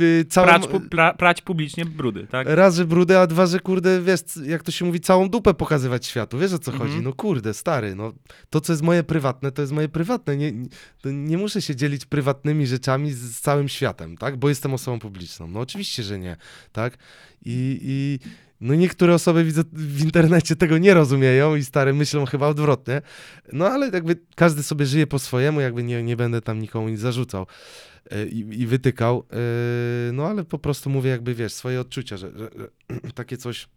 [0.00, 0.46] y, całą...
[0.46, 2.46] Prać, pu, pra, prać publicznie brudy, tak?
[2.50, 6.06] Raz, że brudę, a dwa, że kurde, wiesz, jak to się mówi, całą dupę pokazywać
[6.06, 6.38] światu.
[6.38, 6.90] Wiesz o co Mhm.
[6.90, 7.04] chodzi?
[7.04, 8.12] No kurde, stary, no
[8.50, 10.36] to, co jest moje prywatne, to jest moje prywatne.
[10.36, 10.68] Nie, nie,
[11.04, 14.36] nie muszę się dzielić prywatnymi rzeczami z, z całym światem, tak?
[14.36, 15.46] Bo jestem osobą publiczną.
[15.48, 16.36] No oczywiście, że nie,
[16.72, 16.98] tak?
[17.44, 18.18] I, i
[18.62, 23.02] No niektóre osoby widzę w internecie tego nie rozumieją i stare myślą chyba odwrotnie.
[23.52, 27.00] No ale jakby każdy sobie żyje po swojemu, jakby nie, nie będę tam nikomu nic
[27.00, 27.46] zarzucał
[28.10, 29.24] e, i, i wytykał.
[29.32, 33.68] E, No ale po prostu mówię jakby, wiesz, swoje odczucia, że, że, że takie coś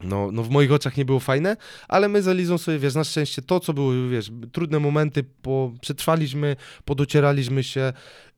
[0.00, 1.56] no, no w moich oczach nie było fajne,
[1.88, 5.72] ale my z Elizą sobie, wiesz, na szczęście to, co były, wiesz, trudne momenty, po,
[5.80, 7.92] przetrwaliśmy, podocieraliśmy się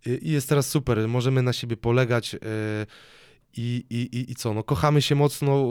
[0.07, 2.41] i jest teraz super, możemy na siebie polegać yy,
[3.57, 5.67] i, i, i, co, no kochamy się mocno,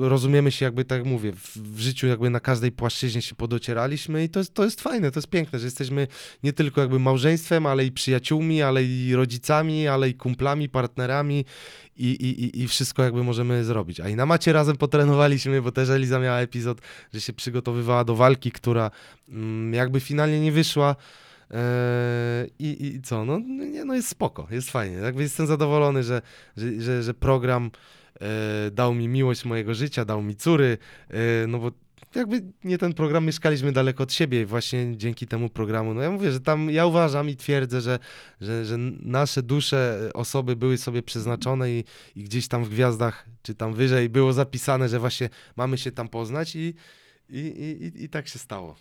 [0.00, 4.28] rozumiemy się jakby, tak mówię, w, w życiu jakby na każdej płaszczyźnie się podocieraliśmy i
[4.28, 6.06] to jest, to jest fajne, to jest piękne, że jesteśmy
[6.42, 11.44] nie tylko jakby małżeństwem, ale i przyjaciółmi, ale i rodzicami, ale i kumplami, partnerami
[11.96, 14.00] i, i, i- i wszystko jakby możemy zrobić.
[14.00, 16.80] A i na macie razem potrenowaliśmy, bo też Eliza miała epizod,
[17.14, 18.90] że się przygotowywała do walki, która
[19.28, 20.96] mm, jakby finalnie nie wyszła.
[21.50, 23.24] Eee, I, I co?
[23.24, 24.96] No, nie, no jest spoko, jest fajnie.
[24.96, 26.22] Jakby jestem zadowolony, że,
[26.56, 27.70] że, że, że program
[28.20, 30.78] e, dał mi miłość mojego życia, dał mi córy,
[31.10, 31.70] e, no bo
[32.14, 36.32] jakby nie ten program, mieszkaliśmy daleko od siebie właśnie dzięki temu programu, no ja mówię,
[36.32, 37.98] że tam ja uważam i twierdzę, że,
[38.40, 41.84] że, że nasze dusze, osoby były sobie przeznaczone i,
[42.16, 46.08] i gdzieś tam w gwiazdach, czy tam wyżej było zapisane, że właśnie mamy się tam
[46.08, 46.74] poznać i,
[47.30, 48.76] i, i, i tak się stało.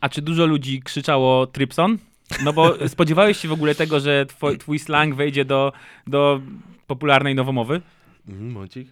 [0.00, 1.98] A czy dużo ludzi krzyczało Trypson?
[2.44, 5.72] No bo spodziewałeś się w ogóle tego, że twój, twój slang wejdzie do,
[6.06, 6.40] do
[6.86, 7.80] popularnej nowomowy?
[8.28, 8.88] Mhm, Momencik.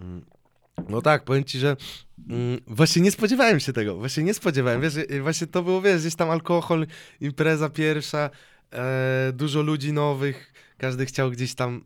[0.00, 0.24] Mm.
[0.88, 1.76] No tak, powiem ci, że
[2.28, 6.14] mm, właśnie nie spodziewałem się tego, właśnie nie spodziewałem, wiesz, właśnie to było, wiesz, gdzieś
[6.14, 6.86] tam alkohol,
[7.20, 8.30] impreza pierwsza,
[8.72, 11.84] e, dużo ludzi nowych, każdy chciał gdzieś tam,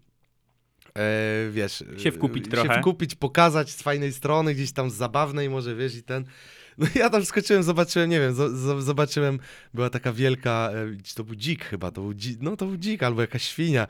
[0.94, 1.84] e, wiesz...
[1.98, 2.74] Się wkupić e, trochę.
[2.74, 6.24] Się wkupić, pokazać z fajnej strony, gdzieś tam z zabawnej może, wiesz, i ten...
[6.78, 9.38] No ja tam skoczyłem, zobaczyłem, nie wiem, zo- zo- zobaczyłem,
[9.74, 13.02] była taka wielka, e, to był dzik chyba, to był dzik, no to był dzik
[13.02, 13.86] albo jakaś świnia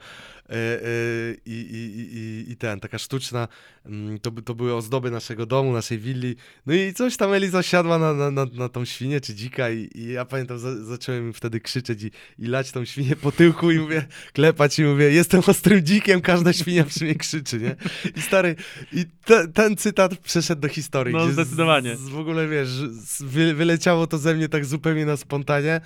[1.45, 3.47] i, i, i- i, i ten, taka sztuczna,
[3.85, 7.99] mm, to, to były ozdoby naszego domu, naszej willi, no i coś tam Eliza siadła
[7.99, 11.59] na, na, na, na tą świnię czy dzika i, i ja pamiętam, za, zacząłem wtedy
[11.59, 15.81] krzyczeć i, i lać tą świnię po tyłku i mówię, klepać i mówię, jestem ostrym
[15.85, 17.75] dzikiem, każda świnia przy mnie krzyczy, nie?
[18.15, 18.55] I stary,
[18.93, 21.13] i te, ten cytat przeszedł do historii.
[21.13, 21.97] No, gdzie z- zdecydowanie.
[21.97, 25.81] Z, w ogóle, wiesz, z, wy, wyleciało to ze mnie tak zupełnie na spontanie.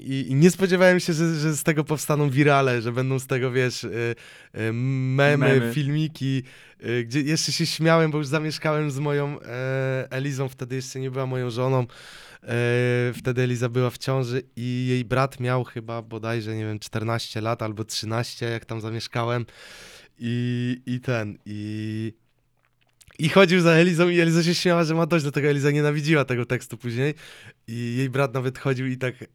[0.00, 3.50] I, I nie spodziewałem się, że, że z tego powstaną wirale, że będą z tego,
[3.52, 4.14] wiesz, y,
[4.54, 5.74] y, memy, Memy.
[5.74, 6.42] filmiki,
[6.84, 11.10] y, gdzie jeszcze się śmiałem, bo już zamieszkałem z moją e, Elizą, wtedy jeszcze nie
[11.10, 11.86] była moją żoną.
[12.42, 17.40] E, wtedy Eliza była w ciąży i jej brat miał chyba bodajże, nie wiem, 14
[17.40, 19.46] lat albo 13, jak tam zamieszkałem.
[20.18, 22.12] I, i ten, i,
[23.22, 25.48] i chodził za Elizą i Eliza się śmiała, że ma dość do tego.
[25.48, 27.14] Eliza nienawidziła tego tekstu później.
[27.68, 29.26] I jej brat nawet chodził i tak e,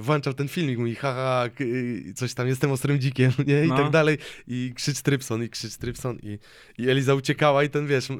[0.00, 3.64] włączał ten filmik, mówi haha, y, coś tam, jestem ostrym dzikiem, nie?
[3.64, 3.76] I No.
[3.76, 4.18] tak dalej.
[4.48, 6.18] I krzycz Trypson, i krzycz Trypson.
[6.22, 6.38] I,
[6.78, 8.14] I Eliza uciekała i ten, wiesz, e,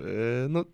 [0.49, 0.65] no,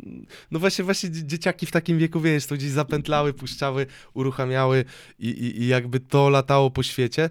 [0.51, 4.85] no właśnie, właśnie dzie- dzieciaki w takim wieku, wiesz, to gdzieś zapętlały, puszczały, uruchamiały
[5.19, 7.31] i, i, i jakby to latało po świecie.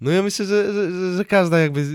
[0.00, 1.86] No ja myślę, że, że, że- każda jakby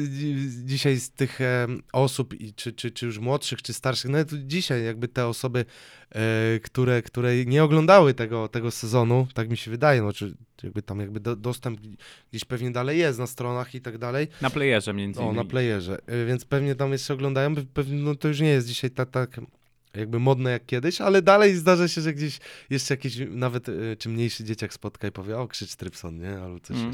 [0.66, 5.08] dzisiaj z tych em, osób, czy, czy, czy już młodszych, czy starszych, nawet dzisiaj jakby
[5.08, 5.66] te osoby,
[6.16, 10.82] e, które, które nie oglądały tego, tego sezonu, tak mi się wydaje, no czy jakby
[10.82, 11.80] tam jakby do, dostęp
[12.32, 14.28] gdzieś pewnie dalej jest na stronach i tak dalej.
[14.42, 15.38] Na playerze między O, innymi.
[15.38, 18.68] na playerze, e, więc pewnie tam jeszcze oglądają, pe- pewnie no to już nie jest
[18.68, 19.40] dzisiaj tak, tak
[19.96, 24.10] jakby modne jak kiedyś, ale dalej zdarza się, że gdzieś jeszcze jakiś nawet e, czy
[24.10, 26.38] mniejszy dzieciak spotka i powie, o krzycz Trypson, nie?
[26.38, 26.94] Albo coś Mm.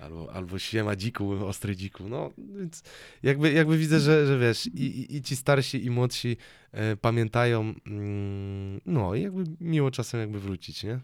[0.00, 2.08] Albo, albo siema dziku, ostry dziku.
[2.08, 2.82] No, więc
[3.22, 6.36] jakby, jakby widzę, że, że wiesz, i, i, i ci starsi, i młodsi
[6.72, 11.00] e, pamiętają, mm, no i jakby miło czasem jakby wrócić, nie?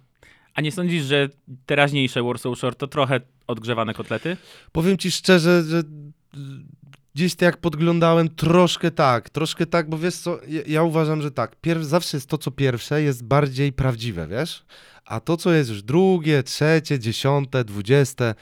[0.55, 1.29] A nie sądzisz, że
[1.67, 4.37] teraźniejsze Warsaw Shore to trochę odgrzewane kotlety?
[4.73, 5.83] Powiem ci szczerze, że
[7.15, 11.31] gdzieś tak jak podglądałem, troszkę tak, troszkę tak, bo wiesz co, ja, ja uważam, że
[11.31, 14.65] tak, pierw, zawsze jest to, co pierwsze, jest bardziej prawdziwe, wiesz?
[15.05, 18.35] A to, co jest już drugie, trzecie, dziesiąte, dwudzieste,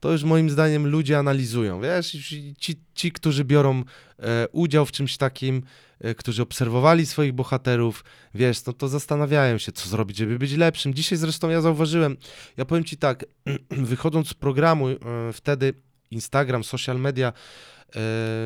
[0.00, 2.10] to już moim zdaniem ludzie analizują, wiesz?
[2.58, 3.84] Ci, ci którzy biorą
[4.18, 5.62] e, udział w czymś takim,
[6.00, 10.94] e, którzy obserwowali swoich bohaterów, wiesz, no to zastanawiają się, co zrobić, żeby być lepszym.
[10.94, 12.16] Dzisiaj zresztą ja zauważyłem,
[12.56, 13.24] ja powiem ci tak,
[13.70, 14.96] wychodząc z programu, e,
[15.32, 15.74] wtedy
[16.10, 17.32] Instagram, social media.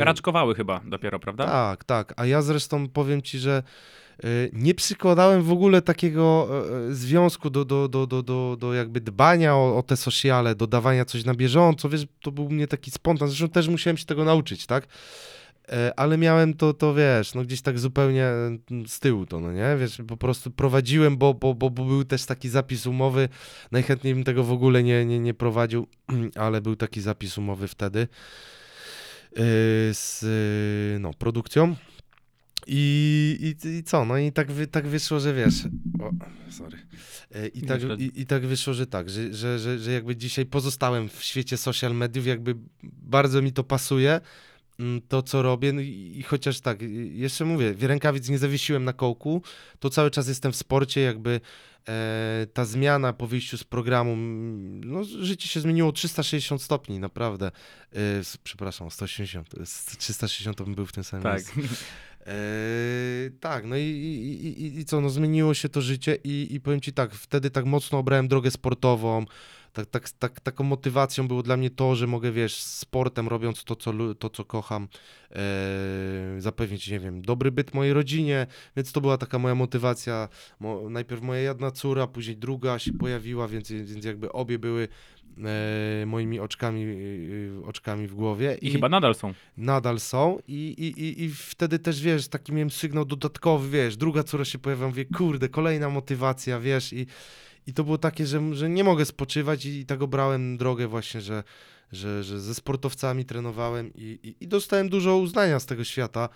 [0.00, 1.44] e, Raczkowały chyba dopiero, prawda?
[1.44, 2.14] tak, tak.
[2.16, 3.62] A ja zresztą powiem ci, że
[4.18, 6.48] e, nie przykładałem w ogóle takiego
[6.88, 11.04] e, związku do, do, do, do, do, do jakby dbania o, o te sociale, dodawania
[11.04, 14.66] coś na bieżąco, wiesz, to był mnie taki spontan, zresztą też musiałem się tego nauczyć,
[14.66, 14.86] tak?
[15.70, 19.52] E, Ale miałem to, to wiesz, no gdzieś tak zupełnie mm, z tyłu to, no
[19.52, 19.76] nie?
[19.80, 23.28] Wiesz, po prostu prowadziłem, bo, bo, bo, bo był też taki zapis umowy,
[23.70, 25.86] najchętniej bym tego w ogóle nie, nie, nie prowadził,
[26.44, 28.08] ale był taki zapis umowy wtedy yy,
[29.92, 30.24] z
[31.00, 31.76] no, produkcją.
[32.66, 34.04] I, i, I co?
[34.04, 35.54] No i tak, wy, tak wyszło, że wiesz.
[36.00, 36.10] O,
[36.50, 36.78] sorry.
[37.34, 40.46] E, I tak, i, I tak wyszło, że tak, że, że, że, że jakby dzisiaj
[40.46, 44.20] pozostałem w świecie social mediów, jakby bardzo mi to pasuje,
[45.08, 45.72] to co robię.
[45.72, 49.42] No i, chociaż tak, jeszcze mówię, rękawic nie zawiesiłem na kołku,
[49.78, 51.40] to cały czas jestem w sporcie, jakby
[51.88, 56.98] e, ta zmiana po wyjściu z programu, mm, no życie się zmieniło o 360 stopni,
[56.98, 57.46] naprawdę.
[57.92, 57.98] E,
[58.44, 61.56] przepraszam, 180, to jest 360 to bym był w tym samym Tak.
[61.56, 61.76] miejscu.
[62.26, 66.60] Eee, tak, no i, i, i, i co, no zmieniło się to życie i, i
[66.60, 69.24] powiem ci tak, wtedy tak mocno obrałem drogę sportową,
[69.72, 73.76] tak, tak, tak, taką motywacją było dla mnie to, że mogę, wiesz, sportem robiąc to,
[73.76, 74.88] co, to, co kocham,
[75.30, 75.40] eee,
[76.38, 80.28] zapewnić, nie wiem, dobry byt mojej rodzinie, więc to była taka moja motywacja.
[80.60, 84.88] Mo, najpierw moja jedna córa, później druga się pojawiła, więc, więc jakby obie były
[85.44, 86.84] e, moimi oczkami,
[87.62, 88.58] e, oczkami w głowie.
[88.62, 89.34] I chyba nadal są.
[89.56, 94.22] Nadal są i, i, i, i wtedy też, wiesz, taki miałem sygnał dodatkowy, wiesz, druga
[94.22, 97.06] córa się pojawia, mówię, kurde, kolejna motywacja, wiesz, i,
[97.66, 101.20] i to było takie, że, że nie mogę spoczywać i, i tak obrałem drogę właśnie,
[101.20, 101.44] że,
[101.92, 106.28] że, że ze sportowcami trenowałem i, i, i dostałem dużo uznania z tego świata.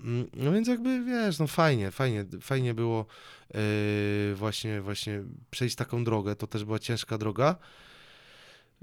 [0.00, 3.06] Mm, No więc jakby, wiesz, no fajnie, fajnie, fajnie było
[3.54, 3.60] yy,
[4.34, 7.56] właśnie, właśnie przejść taką drogę, to też była ciężka droga.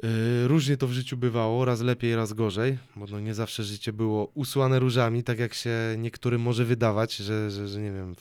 [0.03, 3.93] Yy, Różnie to w życiu bywało, raz lepiej, raz gorzej, bo no nie zawsze życie
[3.93, 8.15] było usłane różami, tak jak się niektórym może wydawać, że, że, że nie wiem,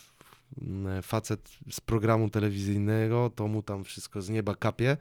[1.02, 4.96] facet z programu telewizyjnego, to mu tam wszystko z nieba kapie,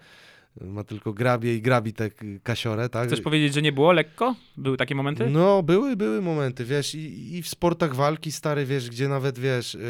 [0.62, 2.10] ma tylko grabie i grabi tę
[2.44, 3.08] kasiorę, tak?
[3.08, 4.36] Chcesz powiedzieć, że nie było lekko?
[4.58, 5.30] Były takie momenty?
[5.30, 9.74] No, były, były momenty, wiesz, i, i w sportach walki stary, wiesz, gdzie nawet, wiesz,
[9.74, 9.82] yy,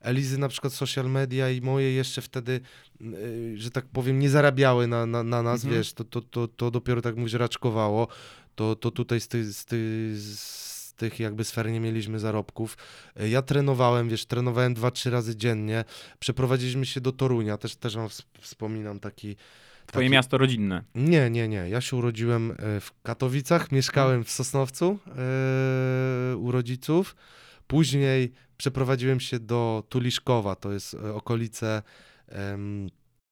[0.00, 2.60] Elizy na przykład social media i moje jeszcze wtedy,
[3.00, 3.08] yy,
[3.56, 5.74] że tak powiem, nie zarabiały na, na, na nas, Mhm.
[5.80, 8.08] wiesz, to, to, to, to dopiero tak mówisz raczkowało,
[8.54, 9.76] to, to tutaj z, ty, z, ty,
[10.16, 12.76] z tych jakby sfer nie mieliśmy zarobków.
[13.16, 15.84] Yy, Ja trenowałem, wiesz, trenowałem dwa, trzy razy dziennie,
[16.18, 19.36] przeprowadziliśmy się do Torunia, też, też wam ws- wspominam taki...
[19.86, 20.82] Twoje taki- miasto rodzinne.
[20.94, 21.68] nie, nie, nie.
[21.68, 27.16] Ja się urodziłem e, w Katowicach, mieszkałem w Sosnowcu e, u rodziców.
[27.66, 31.82] Później przeprowadziłem się do Tuliszkowa, to jest e, okolice.
[32.28, 32.88] em,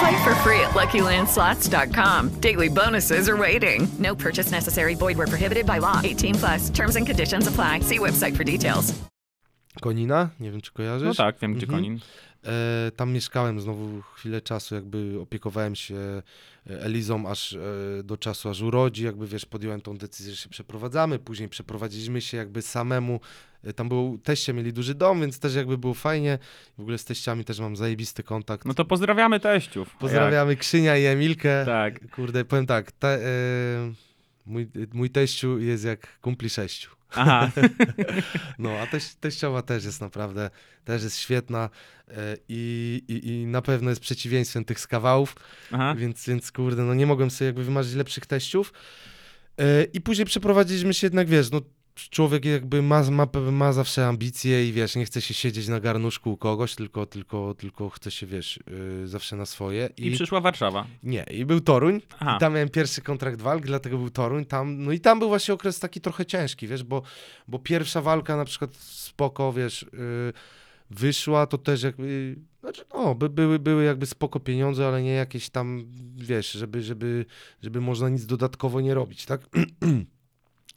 [0.00, 2.30] Play for free at LuckyLandSlots.com.
[2.40, 3.88] Daily bonuses are waiting.
[3.98, 4.94] No purchase necessary.
[4.94, 6.00] Void were prohibited by law.
[6.04, 6.70] 18 plus.
[6.70, 7.80] Terms and conditions apply.
[7.80, 8.94] See website for details.
[9.82, 11.08] Konina, nie wiem czy kojarzysz.
[11.08, 11.78] No tak, wiem, gdzie Mhm.
[11.82, 12.00] Konin.
[12.46, 15.94] E, tam mieszkałem znowu chwilę czasu, jakby opiekowałem się
[16.70, 17.58] e, Elizą aż e,
[18.04, 22.36] do czasu, aż urodzi, jakby wiesz, podjąłem tą decyzję, że się przeprowadzamy, później przeprowadziliśmy się
[22.36, 23.20] jakby samemu,
[23.76, 26.38] tam był, teście mieli duży dom, więc też jakby było fajnie,
[26.78, 28.64] w ogóle z teściami też mam zajebisty kontakt.
[28.64, 29.88] No to pozdrawiamy teściów.
[29.88, 29.98] A jak?
[29.98, 31.64] Pozdrawiamy Krzynia i Emilkę.
[31.66, 32.10] Tak.
[32.10, 33.22] Kurde, powiem tak, te, e,
[34.46, 36.90] mój, mój teściu jest jak kumpli sześciu.
[37.14, 37.50] Aha.
[38.58, 40.50] no, a teś, teściowa też jest naprawdę,
[40.84, 41.70] też jest świetna
[42.48, 45.36] i, i, i na pewno jest przeciwieństwem tych skawałów,
[45.72, 45.94] Aha.
[45.98, 48.72] więc, więc kurde, no nie mogłem sobie jakby wymarzyć lepszych teściów.
[49.92, 51.60] I później przeprowadziliśmy się jednak, wiesz, no
[51.94, 56.32] człowiek jakby ma, ma, ma zawsze ambicje i wiesz, nie chce się siedzieć na garnuszku
[56.32, 58.60] u kogoś, tylko, tylko, tylko chce się, wiesz,
[59.02, 59.88] y, zawsze na swoje.
[59.96, 60.86] I przyszła Warszawa.
[61.02, 62.00] Nie, i był Toruń.
[62.18, 62.36] Aha.
[62.36, 64.44] I tam miałem pierwszy kontrakt walk, dlatego był Toruń.
[64.44, 67.02] Tam, no i tam był właśnie okres taki trochę ciężki, wiesz, bo,
[67.48, 70.32] bo pierwsza walka na przykład spoko, wiesz, yy,
[70.90, 75.50] wyszła, to też jakby, znaczy no, by, były, były jakby spoko pieniądze, ale nie jakieś
[75.50, 75.84] tam,
[76.16, 77.26] wiesz, żeby, żeby,
[77.62, 79.40] żeby można nic dodatkowo nie robić, tak?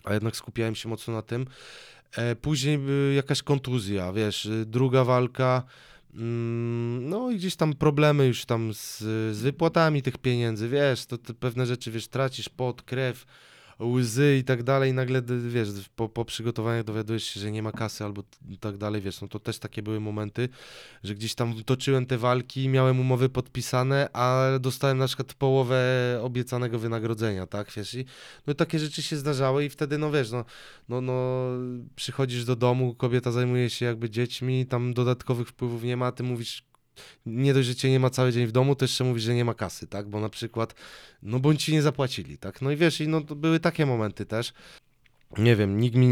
[0.05, 1.45] A jednak skupiałem się mocno na tym.
[2.15, 5.63] E, później y, jakaś kontuzja, wiesz, y, druga walka,
[6.13, 8.97] mm, no i gdzieś tam problemy już tam z,
[9.35, 13.25] z wypłatami tych pieniędzy, wiesz, to pewne rzeczy, wiesz, tracisz pot, krew,
[13.79, 18.03] łzy i tak dalej, nagle, wiesz, po, po przygotowaniach dowiadujesz się, że nie ma kasy
[18.03, 18.23] albo
[18.59, 20.49] tak dalej, wiesz, no to też takie były momenty,
[21.03, 26.79] że gdzieś tam toczyłem te walki, miałem umowy podpisane, a dostałem na przykład połowę obiecanego
[26.79, 28.05] wynagrodzenia, tak, wiesz, i
[28.47, 30.45] no i takie rzeczy się zdarzały i wtedy, no wiesz, no,
[30.89, 31.47] no, no
[31.95, 36.63] przychodzisz do domu, kobieta zajmuje się jakby dziećmi, tam dodatkowych wpływów nie ma, ty mówisz,
[37.25, 39.45] nie dość, że cię nie ma cały dzień w domu, to jeszcze mówisz, że nie
[39.45, 40.09] ma kasy, tak?
[40.09, 40.75] Bo na przykład,
[41.23, 42.61] no bądź ci nie zapłacili, tak?
[42.61, 44.53] No i wiesz, i no były takie momenty też.
[45.37, 46.07] nie wiem, nikt mi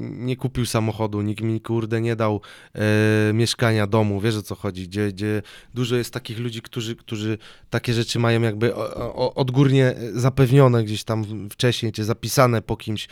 [0.00, 2.40] nie kupił samochodu, nikt mi kurde nie dał
[2.74, 5.42] e, mieszkania, domu, wiesz o co chodzi, gdzie, gdzie
[5.74, 7.38] dużo jest takich ludzi, którzy, którzy
[7.70, 13.08] takie rzeczy mają jakby o, o, odgórnie zapewnione gdzieś tam wcześniej, czy zapisane po kimś.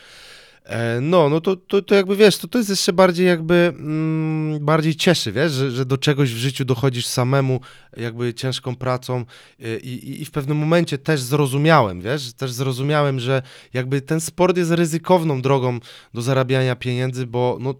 [0.64, 4.64] E, no, no to, to, to jakby wiesz, to, to jest jeszcze bardziej jakby mm,
[4.64, 7.60] bardziej cieszy, wiesz, że, że do czegoś w życiu dochodzisz samemu,
[7.96, 9.24] jakby ciężką pracą
[9.60, 13.42] e, i, i w pewnym momencie też zrozumiałem, wiesz, też zrozumiałem, że
[13.72, 15.78] jakby ten sport jest ryzykowną drogą
[16.14, 17.74] do zarabiania pieniędzy, bo no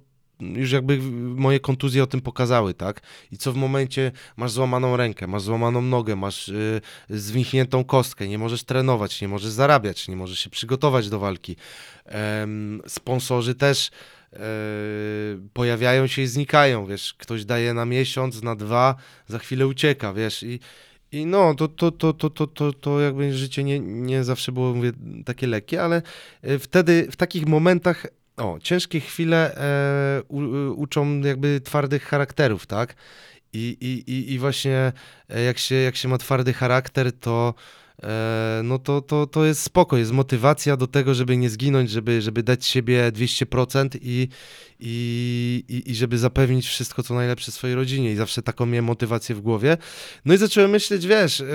[0.55, 0.99] już jakby
[1.37, 3.01] moje kontuzje o tym pokazały, tak?
[3.33, 6.81] I co w momencie masz złamaną rękę, masz złamaną nogę, masz yy,
[7.19, 11.57] zwichniętą kostkę, nie możesz trenować, nie możesz zarabiać, nie możesz się przygotować do walki.
[12.43, 13.91] Ym, sponsorzy też
[14.33, 14.39] yy,
[15.53, 18.95] pojawiają się i znikają, wiesz, ktoś daje na miesiąc, na dwa,
[19.27, 20.61] za chwilę ucieka, wiesz, i
[21.13, 24.75] i no, to, to, to, to, to, to, to jakby życie nie, nie zawsze było,
[24.75, 24.93] mówię,
[25.25, 26.03] takie lekkie, ale
[26.45, 28.07] y, wtedy, w takich momentach
[28.37, 30.41] o, ciężkie chwile e, u,
[30.81, 32.95] uczą jakby twardych charakterów, tak?
[33.53, 33.77] I,
[34.07, 34.93] i, i, właśnie
[35.29, 37.55] e, jak się, jak się ma twardy charakter, to
[38.03, 42.23] e, no to, to, to jest spoko, jest motywacja do tego, żeby nie zginąć, żeby,
[42.23, 44.29] żeby dać siebie 200% i,
[44.81, 49.41] i, i, żeby zapewnić wszystko, co najlepsze swojej rodzinie i zawsze taką miałem motywację w
[49.41, 49.77] głowie.
[50.25, 51.47] No i zacząłem myśleć, wiesz, e,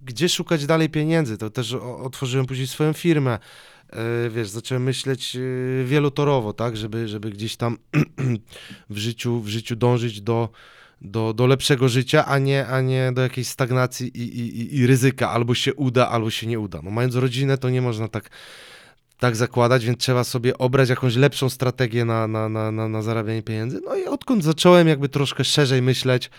[0.00, 3.71] gdzie szukać dalej pieniędzy, to też otworzyłem później swoją firmę, E,
[4.30, 7.78] wiesz, zacząłem myśleć e, wielotorowo, tak, żeby, żeby gdzieś tam
[8.90, 10.48] w życiu, w życiu dążyć do,
[11.00, 15.30] do, do lepszego życia, a nie, a nie do jakiejś stagnacji i, i, i ryzyka,
[15.30, 16.80] albo się uda, albo się nie uda.
[16.82, 18.30] No mając rodzinę, to nie można tak,
[19.18, 23.42] tak zakładać, więc trzeba sobie obrać jakąś lepszą strategię na, na, na, na, na zarabianie
[23.42, 23.80] pieniędzy.
[23.84, 26.30] No i odkąd zacząłem jakby troszkę szerzej myśleć, e,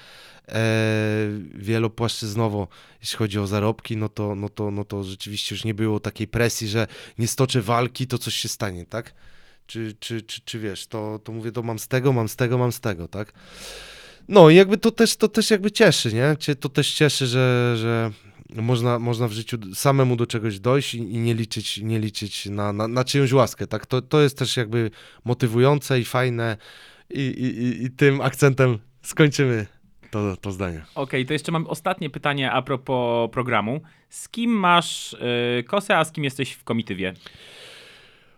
[1.55, 2.67] wielopłaszczyznowo,
[3.01, 6.27] jeśli chodzi o zarobki, no to, no, to, no to rzeczywiście już nie było takiej
[6.27, 6.87] presji, że
[7.17, 9.13] nie stoczę walki, to coś się stanie, tak?
[9.67, 12.57] Czy, czy, czy, czy wiesz, to, to mówię, to mam z tego, mam z tego,
[12.57, 13.33] mam z tego, tak?
[14.27, 16.55] No i jakby to też, to też jakby cieszy, nie?
[16.55, 18.11] To też cieszy, że, że
[18.49, 22.73] można, można w życiu samemu do czegoś dojść i, i nie liczyć, nie liczyć na,
[22.73, 23.85] na, na czyjąś łaskę, tak?
[23.85, 24.91] To, to jest też jakby
[25.25, 26.57] motywujące i fajne
[27.09, 29.65] i, i, i tym akcentem skończymy
[30.13, 30.81] to, to zdanie.
[30.95, 33.81] Okej, okay, to jeszcze mam ostatnie pytanie a propos programu.
[34.09, 35.15] Z kim masz
[35.55, 37.13] yy, kosę, a z kim jesteś w komitywie?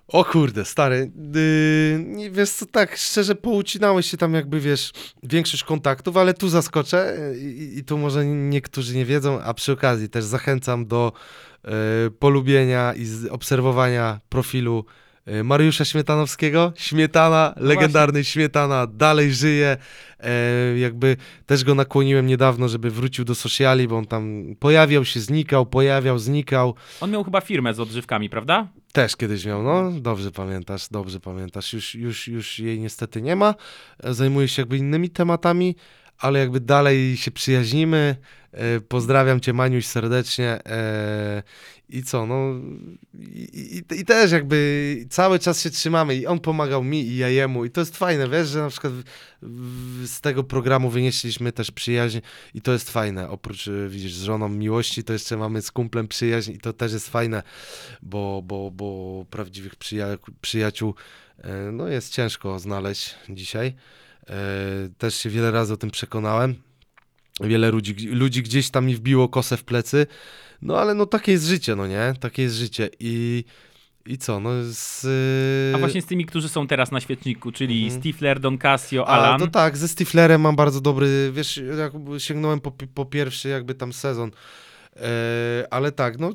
[0.07, 4.91] O kurde, stary, yy, wiesz co, tak szczerze poucinałeś się tam jakby, wiesz,
[5.23, 10.09] większość kontaktów, ale tu zaskoczę i, i tu może niektórzy nie wiedzą, a przy okazji
[10.09, 11.11] też zachęcam do
[11.63, 11.71] yy,
[12.19, 14.85] polubienia i obserwowania profilu
[15.43, 16.73] Mariusza Śmietanowskiego.
[16.75, 18.23] Śmietana, no legendarny.
[18.23, 19.77] Śmietana, dalej żyje.
[20.19, 25.19] E, jakby też go nakłoniłem niedawno, żeby wrócił do sociali, bo on tam pojawiał się,
[25.19, 26.75] znikał, pojawiał, znikał.
[27.01, 28.67] On miał chyba firmę z odżywkami, prawda?
[28.91, 29.91] Też kiedyś miał, no.
[29.91, 31.73] Dobrze pamiętasz, dobrze pamiętasz.
[31.73, 33.55] Już, już, już jej niestety nie ma.
[34.03, 35.75] E, zajmuje się jakby innymi tematami,
[36.17, 38.15] ale jakby dalej się przyjaźnimy.
[38.51, 40.59] E, pozdrawiam cię, Maniuś, serdecznie.
[40.65, 41.43] E,
[41.89, 42.53] I co, no.
[43.13, 46.15] I, i, I, też jakby cały czas się trzymamy.
[46.15, 47.65] I on pomagał mi, i ja jemu.
[47.65, 48.93] I to jest fajne, wiesz, że na przykład
[50.05, 52.19] z tego programu wynieśliśmy też przyjaźń.
[52.53, 53.29] I to jest fajne.
[53.29, 56.51] Oprócz, e, widzisz, z żoną miłości, to jeszcze mamy z kumplem przyjaźń.
[56.51, 57.43] I to też jest fajne,
[58.01, 60.07] bo, bo, bo prawdziwych przyja
[60.41, 60.95] przyjaciół
[61.71, 63.73] no jest ciężko znaleźć dzisiaj.
[64.97, 66.55] Też się wiele razy o tym przekonałem.
[67.41, 70.07] Wiele ludzi, ludzi gdzieś tam mi wbiło kosę w plecy.
[70.61, 72.13] No ale no takie jest życie, no nie?
[72.19, 73.43] Takie jest życie i...
[74.07, 75.05] I co, no z...
[75.75, 78.01] A właśnie z tymi, którzy są teraz na świeczniku, czyli mhm.
[78.01, 79.35] Stifler, Don Casio, Alan.
[79.35, 83.75] A, to tak, ze Stiflerem mam bardzo dobry, wiesz, jak sięgnąłem po, po pierwszy jakby
[83.75, 84.35] tam sezon, E,
[85.69, 86.33] ale tak, no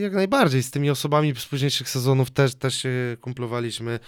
[0.00, 4.00] jak najbardziej z tymi osobami z późniejszych sezonów też, też się kumplowaliśmy.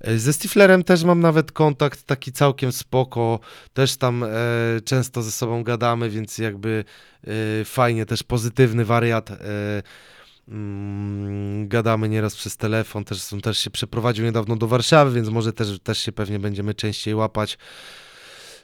[0.00, 3.40] E, ze Stiflerem też mam nawet kontakt taki całkiem spoko,
[3.72, 4.28] też tam e,
[4.84, 6.84] często ze sobą gadamy, więc jakby
[7.64, 9.30] fajnie, też pozytywny wariat.
[10.48, 15.78] Mm, gadamy nieraz przez telefon, też, też się przeprowadził niedawno do Warszawy, więc może też,
[15.80, 17.58] też się pewnie będziemy częściej łapać.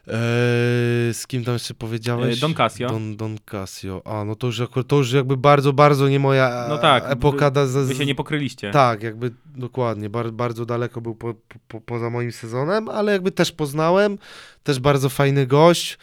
[0.07, 2.40] Eee, z kim tam jeszcze powiedziałeś?
[2.40, 2.88] Don Casio.
[2.88, 4.03] Don, Don Casio.
[4.05, 7.51] A, no to już, to już jakby bardzo, bardzo nie moja no tak, epoka.
[7.51, 8.70] Wy, wy się nie pokryliście.
[8.70, 10.11] Tak, jakby dokładnie.
[10.11, 11.34] Bar, bardzo daleko był po,
[11.68, 14.18] po, poza moim sezonem, ale jakby też poznałem.
[14.62, 15.98] Też bardzo fajny gość.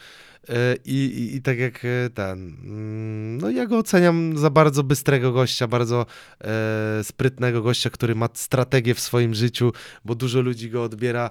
[0.48, 4.82] E, I, i, I, tak jak e, ten, mm, no ja go oceniam za bardzo
[4.82, 6.06] bystrego gościa, bardzo
[6.40, 9.72] e, sprytnego gościa, który ma strategię w swoim życiu,
[10.04, 11.30] bo dużo ludzi go odbiera.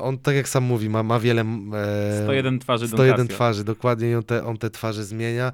[0.00, 1.44] On, tak jak sam mówi, ma, ma wiele...
[1.74, 5.52] E, 101 twarzy 101 twarzy, dokładnie, i on te, on te twarze zmienia.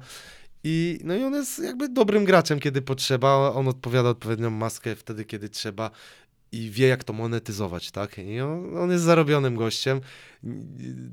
[0.67, 3.51] I, no i on jest jakby dobrym graczem, kiedy potrzeba.
[3.53, 5.91] On odpowiada odpowiednią maskę wtedy, kiedy trzeba.
[6.51, 8.17] I wie, jak to monetyzować, tak?
[8.17, 10.01] I on, on jest zarobionym gościem,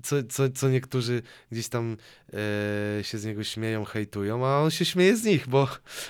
[0.02, 1.22] co, co, co niektórzy
[1.52, 1.96] gdzieś tam
[2.98, 5.68] e, się z niego śmieją, hejtują, a on się śmieje z nich, bo,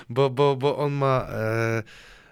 [0.09, 1.27] bo, bo, bo on ma...
[1.29, 1.83] E,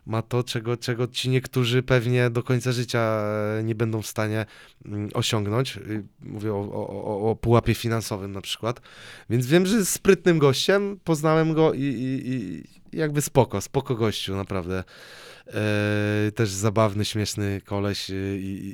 [0.05, 3.23] ma to, czego, czego ci niektórzy pewnie do końca życia
[3.59, 4.45] e, nie będą w stanie
[4.85, 5.77] mm, osiągnąć.
[5.77, 8.81] Y, Mówię o, o, o, pułapie finansowym na przykład.
[9.29, 12.63] Więc wiem, że jest sprytnym gościem, poznałem go i, i, i
[12.97, 14.83] jakby spoko, spoko gościu, naprawdę.
[15.53, 18.13] E, też zabawny, śmieszny koleś i,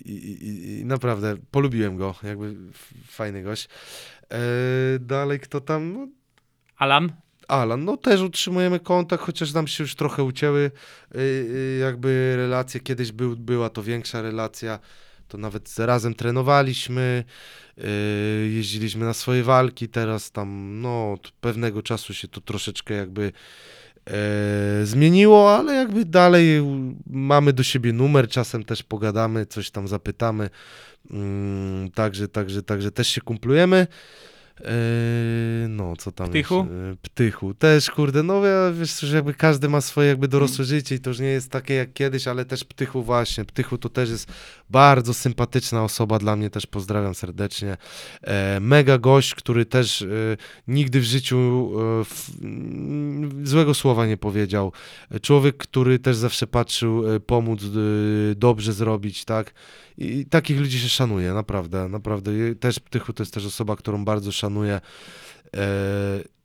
[0.06, 2.56] i, i, i naprawdę polubiłem go, jakby
[3.08, 3.70] fajny gość.
[4.32, 4.40] E,
[5.00, 5.94] dalej kto tam?
[5.94, 6.08] No,
[6.78, 7.12] Alan?
[7.48, 10.72] Alan, no też utrzymujemy kontakt, chociaż nam się już trochę ucięły
[11.16, 12.80] y, y, jakby relacje.
[12.80, 14.80] Kiedyś był, była to większa relacja,
[15.28, 17.24] to nawet razem trenowaliśmy,
[17.78, 17.82] y,
[18.52, 23.32] jeździliśmy na swoje walki, teraz tam no od pewnego czasu się to troszeczkę jakby
[24.08, 26.64] e, zmieniło, ale jakby dalej
[27.10, 30.50] mamy do siebie numer, czasem też pogadamy, coś tam zapytamy,
[31.12, 33.88] mm, także, także, także też się kumplujemy.
[34.66, 36.60] Eee, no, co tam Ptychu?
[36.60, 37.54] Eee, Ptychu.
[37.54, 40.68] Też, kurde, no ja, wiesz, że jakby każdy ma swoje jakby dorosłe Mm.
[40.68, 43.46] życie i to już nie jest takie jak kiedyś, ale też Ptychu właśnie.
[43.46, 44.32] Ptychu to też jest
[44.70, 47.78] bardzo sympatyczna osoba dla mnie, też pozdrawiam serdecznie.
[48.24, 50.06] Eee, mega gość, który też e,
[50.68, 51.72] nigdy w życiu
[52.42, 54.72] e, mm, złego słowa nie powiedział.
[55.12, 59.54] E, Człowiek, który też zawsze patrzył e, pomóc, e, dobrze zrobić, tak?
[59.98, 62.32] I takich ludzi się szanuje, naprawdę, naprawdę.
[62.60, 64.82] Też Ptychu to jest też osoba, którą bardzo szanuję
[65.56, 65.68] e,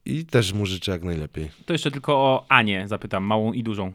[0.04, 1.50] i też mu życzę jak najlepiej.
[1.66, 3.92] To jeszcze tylko o Anię zapytam, małą i dużą.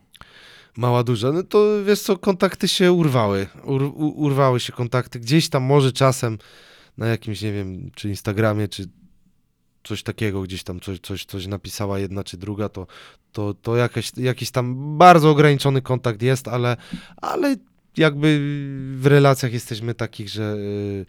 [0.77, 5.63] Mała, duża, no to wiesz co, kontakty się urwały, Ur, urwały się kontakty, gdzieś tam
[5.63, 6.37] może czasem
[6.97, 8.85] na jakimś, nie wiem, czy Instagramie, czy
[9.83, 12.87] coś takiego, gdzieś tam coś, coś, coś napisała jedna czy druga, to,
[13.31, 13.75] to, to
[14.17, 16.77] jakiś tam bardzo ograniczony kontakt jest, ale,
[17.21, 17.55] ale
[17.97, 18.39] jakby
[18.95, 21.05] w relacjach jesteśmy takich, że, y,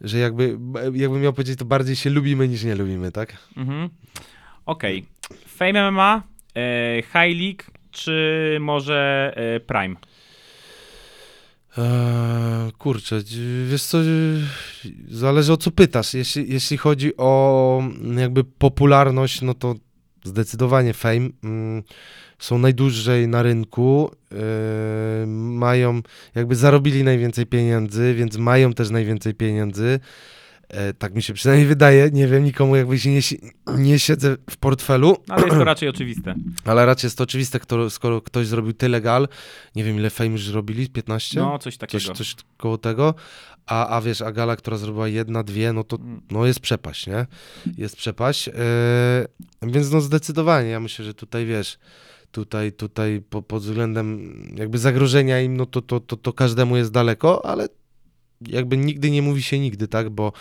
[0.00, 0.58] że jakby,
[0.94, 3.36] jakby miał powiedzieć, to bardziej się lubimy niż nie lubimy, tak?
[3.56, 3.88] Mhm.
[4.66, 5.06] Okej.
[5.46, 6.22] Fame MMA,
[6.56, 9.96] e, High League, czy może e, Prime?
[11.78, 13.20] Eee, kurczę,
[13.66, 13.98] wiesz co,
[15.08, 16.14] zależy o co pytasz.
[16.14, 17.82] Jeśli, jeśli chodzi o
[18.16, 19.74] jakby popularność, no to
[20.24, 21.82] zdecydowanie Fame mm,
[22.38, 24.38] są najdłużej na rynku, eee,
[25.26, 26.02] mają,
[26.34, 30.00] jakby zarobili najwięcej pieniędzy, więc mają też najwięcej pieniędzy.
[30.70, 33.20] E, tak mi się przynajmniej wydaje, nie wiem, nikomu jakby się nie,
[33.78, 35.16] nie siedzę w portfelu.
[35.28, 36.34] Ale jest to raczej oczywiste.
[36.64, 39.28] Ale raczej jest to oczywiste, kto, skoro ktoś zrobił tyle gal,
[39.76, 41.40] nie wiem ile Fame już zrobili, 15?
[41.40, 42.04] No, coś takiego.
[42.04, 43.14] Coś, coś koło tego,
[43.66, 46.20] a, a wiesz, a gala, która zrobiła jedna, dwie, no to Mm.
[46.30, 47.26] no jest przepaść, nie?
[47.78, 48.52] Jest przepaść, yy,
[49.62, 51.78] więc no zdecydowanie, ja myślę, że tutaj wiesz,
[52.32, 56.92] tutaj, tutaj po, pod względem jakby zagrożenia im, no to, to, to, to każdemu jest
[56.92, 57.68] daleko, ale
[58.48, 60.32] jakby nigdy nie mówi się nigdy, tak, bo,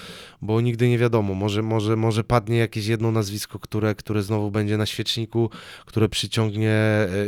[0.42, 4.78] bo nigdy nie wiadomo, może, może, może padnie jakieś jedno nazwisko, które, które znowu będzie
[4.78, 5.50] na świeczniku,
[5.86, 6.72] które przyciągnie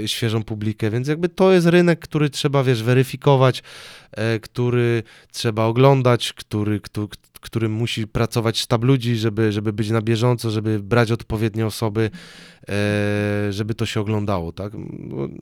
[0.04, 3.64] e, świeżą publikę, więc jakby to jest rynek, który trzeba, wiesz, weryfikować,
[4.12, 7.08] e, który trzeba oglądać, który, który,
[7.42, 12.12] który musi pracować sztab ludzi, żeby, żeby być na bieżąco, żeby brać odpowiednie osoby,
[12.70, 14.74] e, żeby to się oglądało, tak?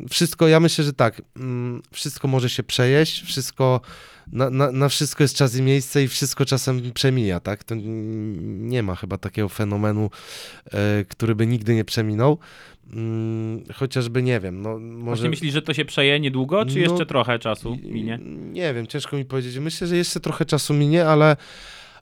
[0.09, 3.81] Wszystko, ja myślę, że tak, mm, wszystko może się przejeść, wszystko,
[4.31, 7.63] na, na, na wszystko jest czas i miejsce i wszystko czasem przemija, tak?
[7.63, 7.75] To
[8.45, 10.09] nie ma chyba takiego fenomenu,
[10.71, 12.37] e, który by nigdy nie przeminął.
[12.93, 15.03] Mm, Chociażby nie wiem, no może...
[15.05, 18.19] Właśnie myślisz, że to się przeje niedługo, czy No, jeszcze trochę czasu minie?
[18.51, 19.57] Nie wiem, ciężko mi powiedzieć.
[19.57, 21.37] Myślę, że jeszcze trochę czasu minie, ale,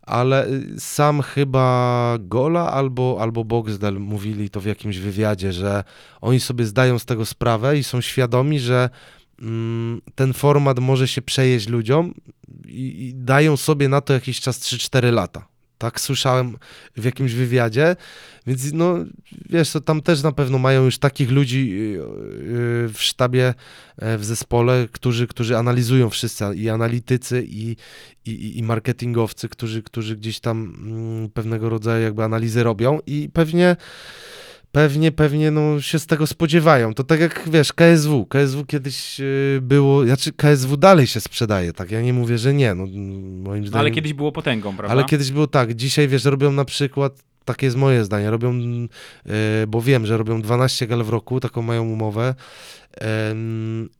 [0.01, 5.83] ale y, sam chyba Gola albo, albo Boxdel mówili to w jakimś wywiadzie, że
[6.21, 8.89] oni sobie zdają z tego sprawę i są świadomi, że
[10.15, 12.13] ten format może się przejeść ludziom
[12.67, 15.47] i, i dają sobie na to jakiś czas 3-4 lata.
[15.77, 16.57] Tak słyszałem
[16.95, 17.95] w jakimś wywiadzie,
[18.47, 18.95] więc no
[19.49, 23.53] wiesz, to tam też na pewno mają już takich ludzi yy, yy, w sztabie,
[23.97, 27.75] e, w zespole, którzy, którzy analizują wszyscy i analitycy i,
[28.25, 33.75] i, i marketingowcy, którzy, którzy gdzieś tam mm, pewnego rodzaju jakby analizy robią i pewnie
[34.77, 36.93] Pewnie, pewnie no, się z tego spodziewają.
[36.93, 38.25] To tak jak wiesz, KSW.
[38.25, 41.91] KSW kiedyś yy, było, znaczy KSW dalej się sprzedaje, tak?
[41.91, 42.75] Ja nie mówię, że nie.
[42.75, 42.85] No,
[43.43, 43.79] moim zdaniem.
[43.79, 44.91] Ale kiedyś było potęgą, prawda?
[44.91, 48.31] Ale kiedyś było tak, dzisiaj wiesz, robią na przykład takie jest moje zdanie.
[48.31, 48.53] Robią,
[49.25, 52.35] e, bo wiem, że robią 12 gal w roku, taką mają umowę.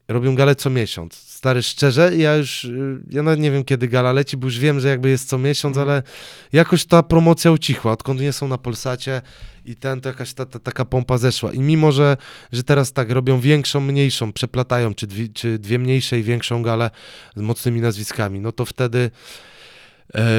[0.07, 1.13] Robią galę co miesiąc.
[1.13, 4.79] Stary, szczerze, ja już, y, ja nawet nie wiem kiedy gala leci, bo już wiem,
[4.79, 6.03] że jakby jest co miesiąc, ale
[6.53, 9.21] jakoś ta promocja ucichła, odkąd nie są na Polsacie
[9.65, 11.53] i ten, to jakaś ta, ta, taka pompa zeszła.
[11.53, 12.17] I mimo, że,
[12.51, 16.89] że teraz tak robią większą, mniejszą, przeplatają, czy dwie, czy dwie mniejsze i większą galę
[17.35, 19.09] z mocnymi nazwiskami, no to wtedy e,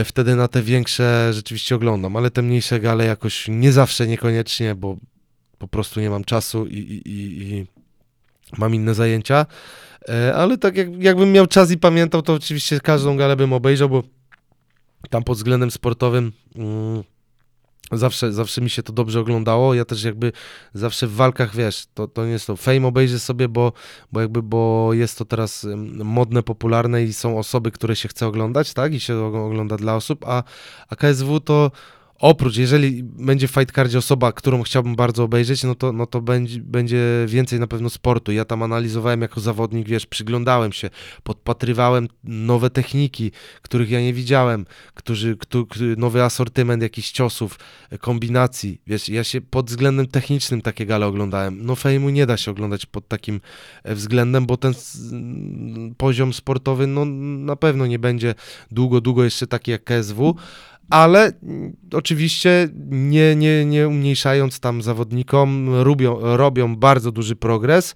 [0.05, 4.97] wtedy na te większe rzeczywiście oglądam, ale te mniejsze gale jakoś nie zawsze, niekoniecznie, bo
[5.59, 7.67] po prostu nie mam czasu i, i, i, i
[8.59, 9.47] mam inne zajęcia,
[10.09, 13.89] e, ale tak jak, jakbym miał czas i pamiętał, to oczywiście każdą galę bym obejrzał,
[13.89, 14.03] bo
[15.11, 17.03] tam pod względem sportowym mm,
[17.93, 19.75] zawsze, zawsze mi się to dobrze oglądało.
[19.75, 20.33] Ja też jakby
[20.75, 23.73] zawsze w walkach, wiesz, to, to nie jest to fame obejrzę sobie, bo,
[24.13, 25.67] bo jakby, bo jest to teraz
[26.05, 29.97] modne, popularne i są osoby, które się chce oglądać, tak, i się og- ogląda dla
[29.97, 30.43] osób, a,
[30.89, 31.71] a KSW to
[32.21, 36.21] Oprócz, jeżeli będzie w fight cardzie osoba, którą chciałbym bardzo obejrzeć, no to, no to
[36.21, 38.33] będzie, będzie więcej na pewno sportu.
[38.33, 40.91] Ja tam analizowałem jako zawodnik, wiesz, przyglądałem się,
[41.23, 43.31] podpatrywałem nowe techniki,
[43.63, 47.59] których ja nie widziałem, którzy, któ, któ- nowy asortyment jakichś ciosów,
[48.01, 51.67] kombinacji, wiesz, ja się pod względem technicznym takie gale oglądałem.
[51.67, 53.41] No fejmu nie da się oglądać pod takim
[53.85, 54.75] e, względem, bo ten
[55.97, 57.05] poziom sportowy, no
[57.45, 58.35] na pewno nie będzie
[58.71, 60.35] długo, długo jeszcze taki jak KSW,
[60.91, 67.95] ale mm, oczywiście nie, nie, nie umniejszając tam zawodnikom, robią, robią bardzo duży progres,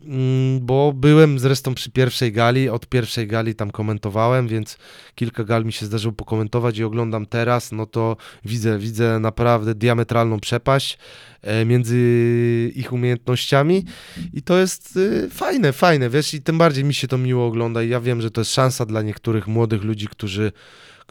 [0.00, 4.78] mm, bo byłem zresztą przy pierwszej gali, od pierwszej gali tam komentowałem, więc
[5.14, 10.40] kilka gal mi się zdarzyło pokomentować i oglądam teraz, no to widzę, widzę naprawdę diametralną
[10.40, 10.98] przepaść
[11.42, 11.98] e, między
[12.74, 13.56] ich umiejętności
[14.32, 17.82] i to jest y, fajne, fajne, wiesz, i tym bardziej mi się to miło ogląda
[17.82, 20.52] i ja wiem, że to jest szansa dla niektórych młodych ludzi, którzy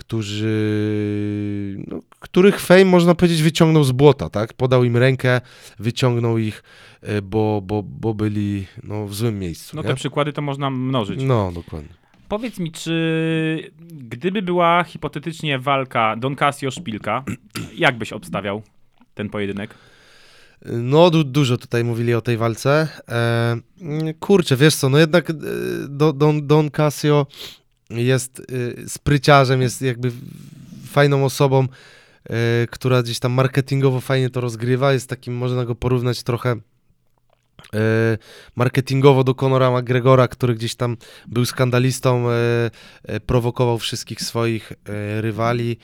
[0.02, 4.54] którzy, no, których fame można powiedzieć wyciągnął z błota, tak?
[4.54, 5.42] Podał im rękę,
[5.80, 6.64] wyciągnął ich,
[7.02, 9.76] e, bo, bo, bo byli no, w złym miejscu.
[9.76, 9.88] No nie?
[9.88, 11.24] te przykłady to można mnożyć.
[11.24, 11.90] No, dokładnie.
[12.30, 17.24] Powiedz mi, czy gdyby była hipotetycznie walka Don Casio-Szpilka,
[17.86, 18.62] jak byś obstawiał
[19.14, 19.76] ten pojedynek?
[20.66, 22.88] No, du dużo tutaj mówili o tej walce.
[23.10, 25.34] E, kurczę, wiesz co, no jednak e,
[25.90, 27.28] Do- Don, Don Casio
[27.96, 30.12] jest e, spryciarzem, jest jakby
[30.88, 31.68] fajną osobą,
[32.30, 34.94] e, która gdzieś tam marketingowo fajnie to rozgrywa.
[34.94, 36.58] Jest takim, można go porównać trochę e,
[38.56, 42.26] marketingowo do Conora McGregora, który gdzieś tam był skandalistą,
[43.26, 44.74] prowokował wszystkich swoich
[45.20, 45.78] rywali,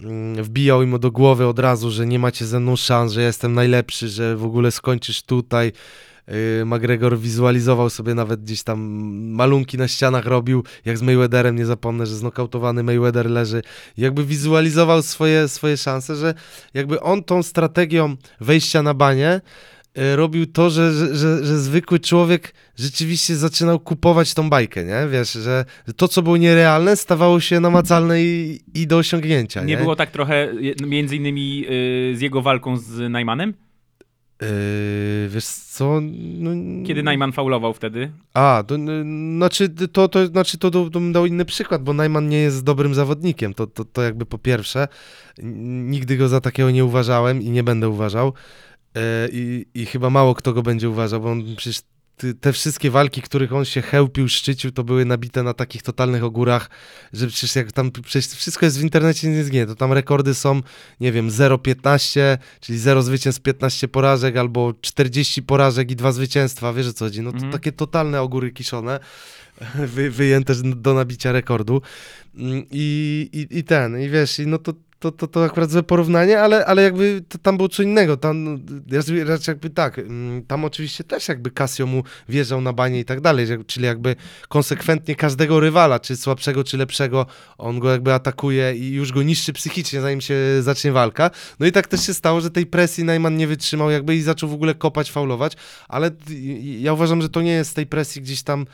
[0.00, 3.52] mm, wbijał im do głowy od razu, że nie macie ze mną szans, że jestem
[3.52, 5.72] najlepszy, że w ogóle skończysz tutaj.
[6.26, 8.80] E, McGregor wizualizował sobie nawet gdzieś tam
[9.32, 13.62] malunki na ścianach robił, jak z Mayweatherem, nie zapomnę, że znokautowany Mayweather leży.
[13.96, 16.34] Jakby wizualizował swoje, swoje szanse, że
[16.74, 19.40] jakby on tą strategią wejścia na banie
[19.94, 25.08] e, robił to, że, że, że, że zwykły człowiek rzeczywiście zaczynał kupować tą bajkę, nie?
[25.10, 25.64] Wiesz, że
[25.96, 29.66] to, co było nierealne, stawało się namacalne i, i do osiągnięcia, nie?
[29.66, 30.48] Nie było tak trochę
[30.86, 31.64] między innymi
[32.12, 33.54] y, z jego walką z Najmanem?
[34.42, 36.00] Yy, wiesz co?
[36.38, 36.50] No,
[36.86, 38.12] Kiedy Najman faulował wtedy?
[38.34, 38.76] A, to,
[39.36, 42.94] znaczy to, to, znaczy to, to, bym dał inny przykład, bo Najman nie jest dobrym
[42.94, 44.88] zawodnikiem, to, to, to jakby po pierwsze,
[45.42, 48.32] nigdy go za takiego nie uważałem i nie będę uważał
[48.94, 51.82] e, i, i chyba mało kto go będzie uważał, bo on przecież
[52.40, 56.70] te wszystkie walki, których on się chełpił, szczycił, to były nabite na takich totalnych ogórach,
[57.12, 60.60] że przecież jak tam, przecież wszystko jest w internecie, nie zginie, to tam rekordy są,
[61.00, 66.86] nie wiem, 0,15, czyli 0 zwycięstw, 15 porażek, albo 40 porażek i 2 zwycięstwa, wiesz
[66.88, 67.52] o co chodzi, no to Mhm.
[67.52, 69.00] takie totalne ogóry kiszone,
[69.94, 71.82] wy, wyjęte do nabicia rekordu
[72.34, 75.82] Mm, i, i, i ten, i wiesz, i no to to, to, to akurat złe
[75.82, 78.16] porównanie, ale, ale jakby tam było co innego.
[78.16, 78.64] Tam
[79.24, 83.20] raczej- jakby tak, mm, tam oczywiście też jakby Casio mu wjeżdżał na banie i tak
[83.20, 84.16] dalej, czyli jakby
[84.48, 87.26] konsekwentnie każdego rywala, czy słabszego, czy lepszego,
[87.58, 91.30] on go jakby atakuje i już go niszczy psychicznie, zanim się zacznie walka.
[91.60, 94.48] No i tak też się stało, że tej presji Najman nie wytrzymał jakby i zaczął
[94.48, 95.52] w ogóle kopać, faulować,
[95.88, 96.10] ale
[96.60, 98.66] ja uważam, że to nie jest tej presji gdzieś tam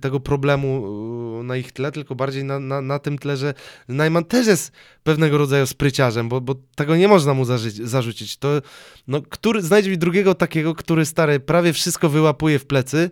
[0.00, 0.86] tego problemu
[1.40, 3.54] e, na ich tle, tylko bardziej na, na, na tym tle, że
[3.88, 7.88] Najman też jest pewnego rodzaju spryciarzem, bo, bo tego nie można mu zarzucić.
[7.88, 8.36] zarzucić.
[8.36, 8.48] To,
[9.08, 13.10] no, który, znajdź mi drugiego takiego, który stary prawie wszystko wyłapuje w plecy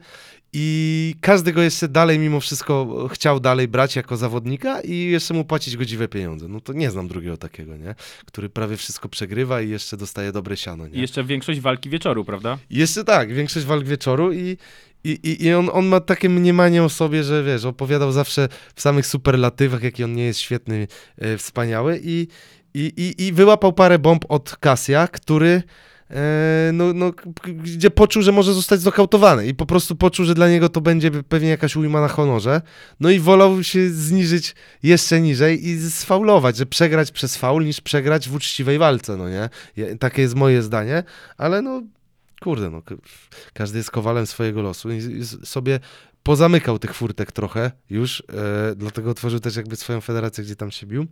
[0.52, 5.44] i każdy go jeszcze dalej mimo wszystko chciał dalej brać jako zawodnika i jeszcze mu
[5.44, 6.48] płacić godziwe pieniądze.
[6.48, 7.94] No to nie znam drugiego takiego, nie?
[8.26, 10.98] Który prawie wszystko przegrywa i jeszcze dostaje dobre siano, nie?
[10.98, 12.58] I jeszcze większość walki wieczoru, prawda?
[12.70, 14.56] I Jeszcze tak, większość walk wieczoru i,
[15.04, 18.80] I, i, i on, on ma takie mniemanie o sobie, że wiesz, opowiadał zawsze w
[18.80, 20.86] samych superlatywach, jaki on nie jest świetny,
[21.18, 22.00] e, wspaniały.
[22.04, 22.28] I,
[22.74, 25.62] i, i, i wyłapał parę bomb od Kasia, który
[26.10, 27.12] e, no, no,
[27.44, 29.46] gdzie poczuł, że może zostać znokautowany.
[29.46, 32.62] I po prostu poczuł, że dla niego to będzie pewnie jakaś ujma na honorze,
[33.00, 38.28] no i wolał się zniżyć jeszcze niżej i sfaulować, że przegrać przez faul niż przegrać
[38.28, 39.48] w uczciwej walce, no nie?
[39.98, 41.02] Takie jest moje zdanie,
[41.38, 41.82] ale no
[42.40, 42.82] kurde, no,
[43.52, 45.80] każdy jest kowalem swojego losu i, sobie
[46.22, 50.86] pozamykał tych furtek trochę już, e, dlatego otworzył też jakby swoją federację, gdzie tam się
[50.86, 51.06] bił.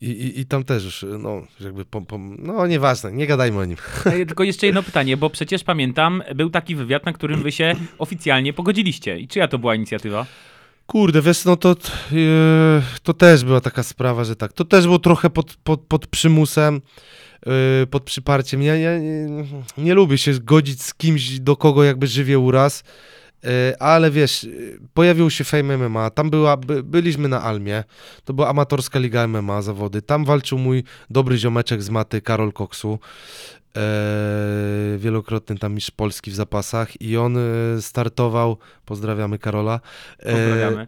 [0.00, 3.64] I, i, i tam też już, no, jakby, pom, pom, no nieważne, nie gadajmy o
[3.64, 3.76] nim.
[4.28, 8.52] Tylko jeszcze jedno pytanie, bo przecież pamiętam, był taki wywiad, na którym wy się oficjalnie
[8.52, 9.18] pogodziliście.
[9.18, 10.26] I czyja to była inicjatywa?
[10.86, 11.74] Kurde, wiesz, no to, e,
[13.02, 16.80] to też była taka sprawa, że tak, to też było trochę pod, pod, pod przymusem,
[17.46, 18.62] e, pod przyparciem.
[18.62, 19.26] Ja, ja nie,
[19.78, 22.84] nie lubię się godzić z kimś, do kogo jakby żywię uraz,
[23.44, 24.48] e, ale wiesz, e,
[24.94, 27.84] pojawił się Fame MMA, tam była, by, byliśmy na Almie,
[28.24, 32.98] to była amatorska liga MMA, zawody, tam walczył mój dobry ziomeczek z maty, Karol Koksu,
[33.76, 37.40] e, wielokrotny tam mistrz Polski w zapasach i on e,
[37.82, 39.80] startował, pozdrawiamy Karola,
[40.18, 40.86] e, Pozdrawiamy.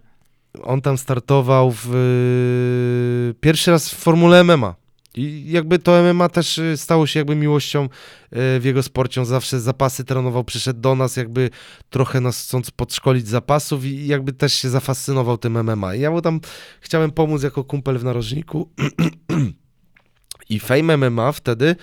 [0.62, 4.83] on tam startował w y, pierwszy raz w Formule MMA.
[5.16, 7.88] I jakby to MMA też y, stało się jakby miłością y,
[8.32, 9.20] w jego sporcie.
[9.20, 11.50] On zawsze zapasy trenował, przyszedł do nas jakby
[11.90, 15.94] trochę nas chcąc podszkolić zapasów i jakby też się zafascynował tym MMA.
[15.94, 16.40] I ja mu tam
[16.80, 18.70] chciałem pomóc jako kumpel w narożniku.
[20.48, 21.76] I Fame MMA wtedy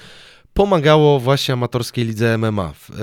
[0.53, 2.93] pomagało właśnie amatorskiej lidze MMA w, e,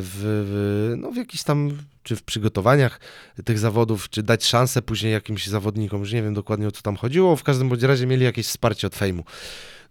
[0.00, 1.70] w, w, no w tam,
[2.02, 3.00] czy w przygotowaniach
[3.44, 6.96] tych zawodów, czy dać szansę później jakimś zawodnikom, już nie wiem dokładnie o co tam
[6.96, 9.24] chodziło, w każdym bądź razie mieli jakieś wsparcie od Fejmu.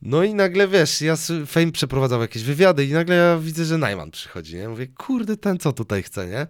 [0.01, 1.15] No i nagle, wiesz, ja
[1.47, 4.69] Fame przeprowadzał jakieś wywiady i nagle ja widzę, że Najman przychodzi, nie?
[4.69, 6.47] Mówię, kurde, ten co tutaj chce, nie?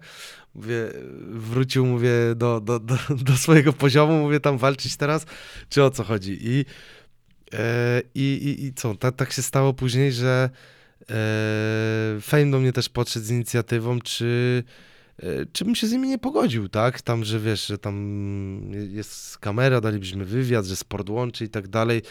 [0.54, 0.88] Mówię,
[1.30, 5.26] wrócił, mówię, do, do, do, do swojego poziomu, mówię, tam walczyć teraz,
[5.68, 6.38] czy o co chodzi?
[6.40, 6.64] I
[8.14, 10.50] I, i, I co, tak, tak się stało później, że
[11.10, 14.62] e, Fame do mnie też podszedł z inicjatywą, czy,
[15.18, 17.02] e, czy bym się z nimi nie pogodził, tak?
[17.02, 22.02] Tam, że wiesz, że tam jest kamera, dalibyśmy wywiad, że sport łączy i tak dalej.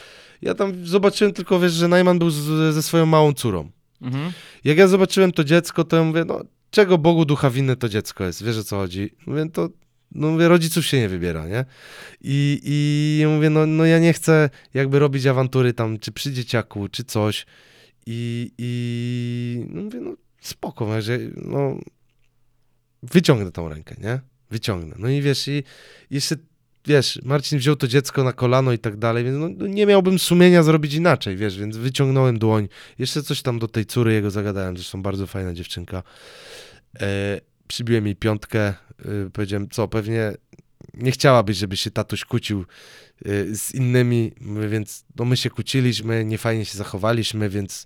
[0.42, 3.72] Ja tam zobaczyłem tylko, wiesz, że Najman był z, ze swoją małą córą.
[4.02, 4.32] Mhm.
[4.64, 8.24] Jak ja zobaczyłem to dziecko, to ja mówię, no czego Bogu ducha winne to dziecko
[8.24, 9.10] jest, wiesz o co chodzi?
[9.26, 9.70] Mówię, to
[10.12, 11.66] no mówię, rodziców się nie wybiera, nie?
[12.22, 16.88] I, i mówię, no, no ja nie chcę jakby robić awantury tam, czy przy dzieciaku,
[16.88, 17.46] czy coś.
[18.06, 21.78] I, i no mówię, no spoko, że no
[23.04, 24.20] wyciągnę tą rękę, nie?
[24.52, 24.96] Wyciągnę.
[25.00, 25.64] No i wiesz, i
[26.10, 26.36] jeszcze,
[26.88, 30.20] wiesz, Marcin wziął to dziecko na kolano i tak dalej, więc no, no nie miałbym
[30.20, 32.68] sumienia zrobić inaczej, wiesz, więc wyciągnąłem dłoń.
[33.00, 36.04] Jeszcze coś tam do tej córy jego zagadałem, zresztą bardzo fajna dziewczynka.
[37.00, 37.42] E,
[37.72, 38.74] przybiłem jej piątkę,
[39.26, 40.34] y, powiedziałem, co, pewnie
[40.94, 42.66] nie chciałabyś, żeby się tatuś kłócił
[43.26, 44.32] y, z innymi,
[44.70, 47.86] więc no my się kłóciliśmy, niefajnie się zachowaliśmy, więc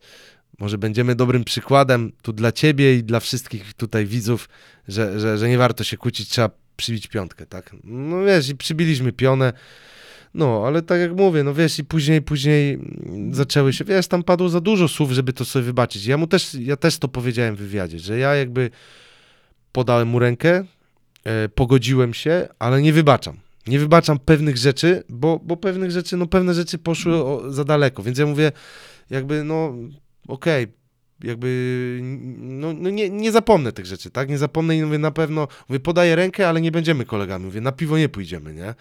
[0.59, 4.49] może będziemy dobrym przykładem tu dla ciebie i dla wszystkich tutaj widzów,
[4.87, 7.75] że, że, że nie warto się kłócić, trzeba przybić piątkę, tak?
[7.83, 9.53] No wiesz, i przybiliśmy pionę,
[10.33, 12.79] no, ale tak jak mówię, no wiesz, i później, później
[13.31, 16.05] zaczęły się, wiesz, tam padło za dużo słów, żeby to sobie wybaczyć.
[16.05, 18.69] Ja mu też, ja też to powiedziałem w wywiadzie, że ja jakby
[19.75, 20.63] podałem mu rękę,
[21.23, 23.37] e, pogodziłem się, ale nie wybaczam.
[23.67, 28.03] Nie wybaczam pewnych rzeczy, bo, bo pewnych rzeczy, no pewne rzeczy poszły o, za daleko,
[28.03, 28.51] więc ja mówię,
[29.09, 29.73] jakby, no
[30.27, 30.67] okej,
[31.23, 31.99] jakby,
[32.37, 34.29] no, no nie, nie zapomnę tych rzeczy, tak?
[34.29, 37.71] Nie zapomnę i mówię, na pewno, mówię, podaję rękę, ale nie będziemy kolegami, mówię, na
[37.71, 38.67] piwo nie pójdziemy, nie?
[38.67, 38.75] E,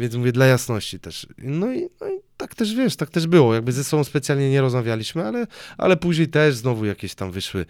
[0.00, 1.26] więc mówię, dla jasności też.
[1.38, 4.60] No i, no i tak też, wiesz, tak też było, jakby ze sobą specjalnie nie
[4.60, 5.46] rozmawialiśmy, ale,
[5.78, 7.66] ale później też znowu jakieś tam wyszły,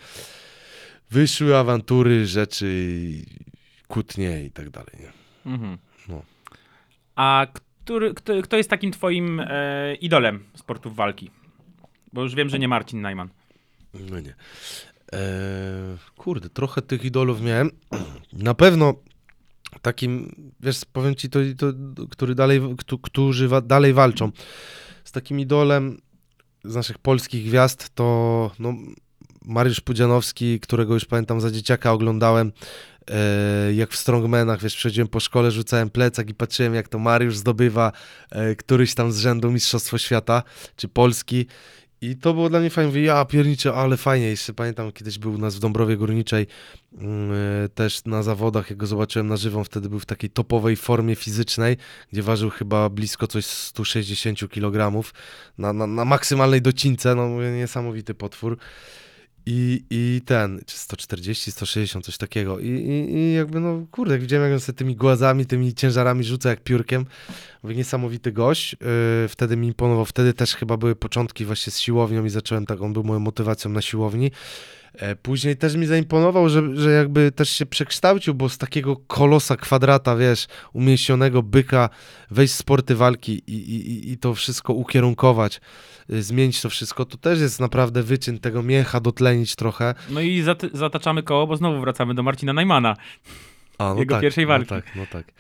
[1.11, 3.09] wyszły awantury, rzeczy,
[3.89, 5.13] kłótnie i tak dalej, nie?
[5.53, 5.79] Mhm.
[6.09, 6.23] No.
[7.17, 7.47] A
[7.85, 11.31] który, kto, kto jest takim twoim e, idolem sportów walki?
[12.13, 13.29] Bo już wiem, że nie Marcin Najman.
[14.11, 14.35] No nie.
[15.13, 15.19] Eee,
[16.17, 17.71] kurde, trochę tych idolów miałem.
[18.33, 18.95] Na pewno
[19.83, 21.67] takim, wiesz, powiem ci to, to
[22.11, 24.31] który dalej, kto, którzy wa, dalej walczą.
[25.05, 25.99] Z takim idolem
[26.65, 28.75] z naszych polskich gwiazd to no,
[29.45, 32.53] Mariusz Pudzianowski, którego już pamiętam za dzieciaka oglądałem,
[33.11, 37.37] e, jak w Strongmanach, wiesz, przechodziłem po szkole, rzucałem plecak i patrzyłem, jak to Mariusz
[37.37, 37.93] zdobywa
[38.31, 40.43] e, któryś tam z rzędu Mistrzostwo Świata,
[40.77, 41.47] czy Polski.
[42.01, 42.89] I to było dla mnie fajne.
[42.89, 44.27] Mówię, ja pierniczę, ale fajnie.
[44.27, 46.47] Jeszcze pamiętam, kiedyś był u nas w Dąbrowie Górniczej
[46.95, 51.17] e, też na zawodach, jak go zobaczyłem na żywo, wtedy był w takiej topowej formie
[51.17, 51.77] fizycznej,
[52.13, 55.03] gdzie ważył chyba blisko coś 160 kg
[55.59, 58.59] na, na, na maksymalnej docince, no mówię, niesamowity potwór.
[59.47, 62.59] I, I ten, czy 140, 160, coś takiego.
[62.59, 66.25] I, i, I jakby, no kurde, jak widziałem, jak on sobie tymi głazami, tymi ciężarami
[66.25, 67.07] rzuca jak piórkiem.
[67.63, 68.73] Mówię, niesamowity gość.
[68.73, 70.05] Yy, wtedy mi imponował.
[70.05, 73.71] Wtedy też chyba były początki właśnie z siłownią i zacząłem tak, on był moją motywacją
[73.71, 74.31] na siłowni.
[74.95, 79.57] E, Później też mi zaimponował, że, że jakby też się przekształcił, bo z takiego kolosa
[79.57, 81.89] kwadrata, wiesz, umięśnionego byka,
[82.31, 85.61] wejść w sporty walki i, i, i to wszystko ukierunkować,
[86.11, 89.95] y, zmienić to wszystko, to też jest naprawdę wyczyn tego miecha, dotlenić trochę.
[90.11, 92.97] No i zat- zataczamy koło, bo znowu wracamy do Marcina Najmana.
[93.79, 94.75] A, no Jego tak, pierwszej walki.
[94.75, 95.33] No tak, no tak.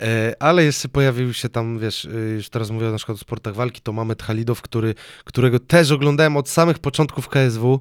[0.00, 3.54] E, ale jeszcze pojawił się tam, wiesz, y, już teraz mówię na przykład o sportach
[3.54, 4.94] walki, to mamy Halidow, który,
[5.24, 7.80] którego też oglądałem od samych początków KSW,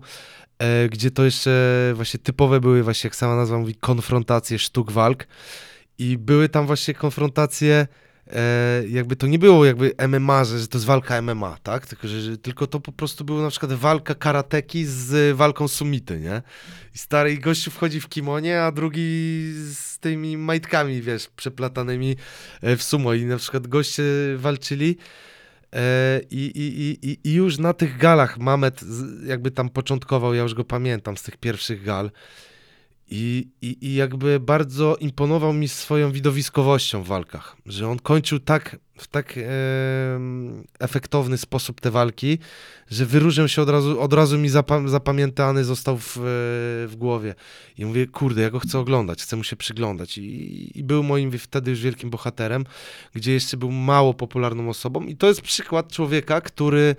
[0.89, 5.27] gdzie to jeszcze właśnie typowe były właśnie, jak sama nazwa mówi, konfrontacje sztuk walk
[5.97, 7.87] i były tam właśnie konfrontacje
[8.27, 11.87] e, jakby to nie było jakby MMA, że, że to jest walka MMA, tak?
[11.87, 16.19] Tylko, że, że, tylko to po prostu było na przykład walka karateki z walką sumity,
[16.19, 16.41] nie?
[16.95, 22.15] I stary gościu wchodzi w kimonie, a drugi z tymi majtkami, wiesz, przeplatanymi
[22.61, 24.03] e, w sumo i na przykład goście
[24.37, 25.32] walczyli e,
[26.31, 28.81] i, i, i, i- i już na tych galach Mamet
[29.25, 32.11] jakby tam początkował, ja już go pamiętam z tych pierwszych gal.
[33.09, 38.77] I, i, i jakby bardzo imponował mi swoją widowiskowością w walkach, że on kończył tak,
[38.97, 42.37] w tak em, efektowny sposób te walki,
[42.91, 46.21] że wyróżniał się od razu, od razu mi zapa- zapamiętany został w, e,
[46.87, 47.35] w głowie.
[47.77, 50.17] I mówię, kurde, ja go chcę oglądać, chcę mu się przyglądać.
[50.17, 52.65] I, i był moim wtedy już wielkim bohaterem,
[53.13, 55.03] gdzie jeszcze był mało popularną osobą.
[55.03, 56.95] I to jest przykład człowieka, który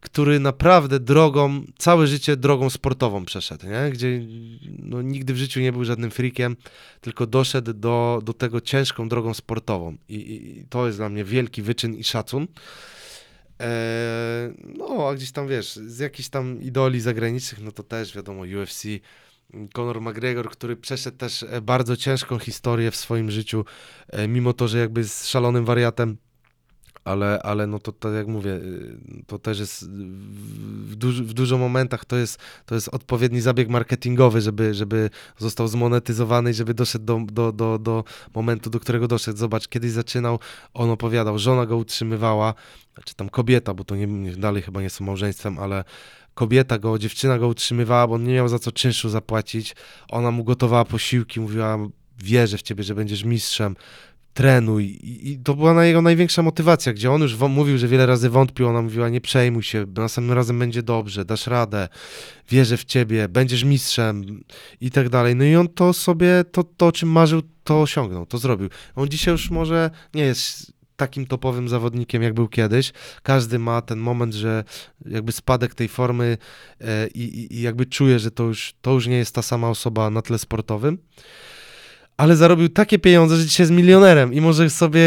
[0.00, 3.90] który naprawdę drogą, całe życie drogą sportową przeszedł, nie?
[3.90, 4.20] gdzie
[4.78, 6.56] no, nigdy w życiu nie był żadnym freakiem,
[7.00, 9.96] tylko doszedł do, do tego ciężką drogą sportową.
[10.08, 12.46] I, i, i to jest dla mnie wielki wyczyn i szacun.
[13.58, 18.42] Eee, no, a gdzieś tam wiesz, z jakichś tam idoli zagranicznych, no to też wiadomo,
[18.62, 18.84] UFC,
[19.72, 23.64] Conor McGregor, który przeszedł też e, bardzo ciężką historię w swoim życiu,
[24.08, 26.16] e, mimo to, że jakby jest szalonym wariatem,
[27.08, 31.58] ale, ale no to tak jak mówię, y, to też jest w, duż, w dużo
[31.58, 37.04] momentach to jest, to jest odpowiedni zabieg marketingowy, żeby, żeby został zmonetyzowany i żeby doszedł
[37.04, 38.04] do, do, do, do
[38.34, 39.38] momentu, do którego doszedł.
[39.38, 40.38] Zobacz, kiedyś zaczynał,
[40.74, 42.54] on opowiadał, żona go utrzymywała,
[43.04, 45.84] czy tam kobieta, bo to nie, dalej chyba nie są małżeństwem, ale
[46.34, 49.76] kobieta go, dziewczyna go utrzymywała, bo on nie miał za co czynszu zapłacić.
[50.08, 51.78] Ona mu gotowała posiłki, mówiła,
[52.18, 53.76] wierzę w ciebie, że będziesz mistrzem
[54.38, 54.98] trenuj.
[55.02, 58.82] I, to była jego największa motywacja, gdzie on już mówił, że wiele razy wątpił, ona
[58.82, 61.88] mówiła, nie przejmuj się, następnym razem będzie dobrze, dasz radę,
[62.48, 64.44] wierzę w ciebie, będziesz mistrzem
[64.80, 65.36] i tak dalej.
[65.36, 68.68] No i on to sobie, to, to o czym marzył, to osiągnął, to zrobił.
[68.94, 72.92] On dzisiaj już może nie jest takim topowym zawodnikiem, jak był kiedyś.
[73.22, 74.64] Każdy ma ten moment, że
[75.06, 76.38] jakby spadek tej formy
[76.80, 80.10] e, i, i jakby czuje, że to już, to już nie jest ta sama osoba
[80.10, 80.98] na tle sportowym
[82.18, 85.00] ale zarobił takie pieniądze, że dzisiaj jest milionerem i może sobie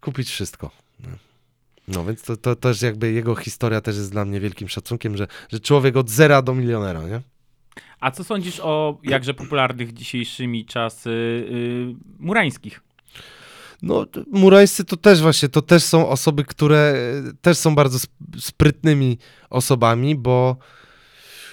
[0.00, 0.70] kupić wszystko.
[1.88, 5.26] No, więc to, to też jakby jego historia też jest dla mnie wielkim szacunkiem, że,
[5.52, 7.20] że człowiek od zera do milionera, nie?
[8.00, 12.80] A co sądzisz o jakże popularnych dzisiejszymi czasy y, murańskich?
[13.82, 18.40] No, murańscy to też właśnie, to też są osoby, które e, też są bardzo sp-
[18.40, 19.18] sprytnymi
[19.50, 20.56] osobami, bo,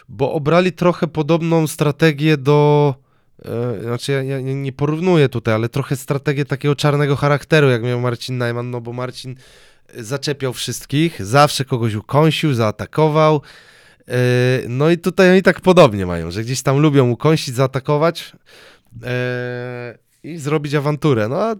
[0.09, 2.95] bo obrali trochę podobną strategię do,
[3.81, 8.37] znaczy ja, ja nie- porównuję tutaj, ale trochę strategię takiego czarnego charakteru, jak miał Marcin
[8.37, 9.35] Najman, no bo Marcin
[9.95, 13.41] e, zaczepiał wszystkich, zawsze kogoś ukąsił, zaatakował,
[14.07, 14.17] e,
[14.67, 18.31] no i tutaj oni tak podobnie mają, że gdzieś tam lubią ukąsić, zaatakować
[19.03, 21.55] e, i zrobić awanturę, no a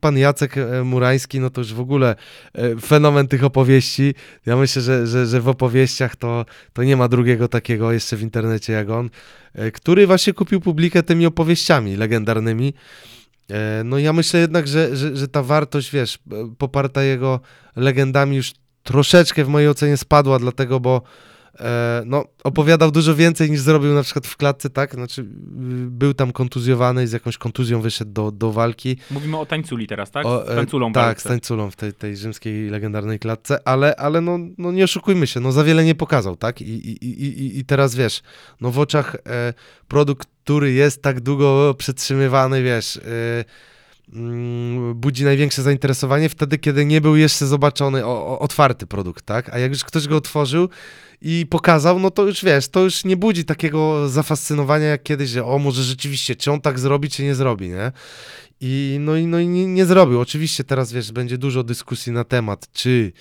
[0.00, 2.16] pan Jacek e, Murański, no to już w ogóle
[2.54, 4.14] e, fenomen tych opowieści.
[4.46, 8.22] Ja myślę, że, że, że w opowieściach to, to nie ma drugiego takiego jeszcze w
[8.22, 9.10] internecie jak on,
[9.54, 12.74] e, który właśnie kupił publikę tymi opowieściami legendarnymi.
[13.84, 16.18] No ja myślę jednak, że, że, że ta wartość, wiesz,
[16.58, 17.40] poparta jego
[17.76, 18.52] legendami już
[18.82, 21.02] troszeczkę w mojej ocenie spadła, dlatego, bo
[22.06, 24.94] no, opowiadał dużo więcej niż zrobił na przykład w klatce, tak?
[24.94, 25.24] Znaczy, y,
[25.90, 28.96] był tam kontuzjowany i z jakąś kontuzją wyszedł do, do walki.
[29.10, 30.26] Mówimy o tańculi teraz, tak?
[30.26, 31.20] O, z e, tańculą Tak, walce.
[31.20, 35.40] z tańculą w tej, tej rzymskiej legendarnej klatce, ale, ale no, no nie oszukujmy się,
[35.40, 36.60] no za wiele nie pokazał, tak?
[36.60, 38.22] I, i, i, i- i teraz wiesz,
[38.60, 39.54] no w oczach e,
[39.88, 43.00] produkt, który jest tak długo przetrzymywany, wiesz, e,
[44.12, 49.54] mm, budzi największe zainteresowanie wtedy, kiedy nie był jeszcze zobaczony o, o, otwarty produkt, tak?
[49.54, 50.68] A jak już ktoś go otworzył
[51.26, 55.44] i pokazał, no to już wiesz, to już nie budzi takiego zafascynowania jak kiedyś, że
[55.44, 57.92] o, może rzeczywiście, czy on tak zrobi, czy nie zrobi, nie?
[58.60, 60.20] I no i, no i nie, nie zrobił.
[60.20, 63.12] Oczywiście teraz, wiesz, będzie dużo dyskusji na temat, czy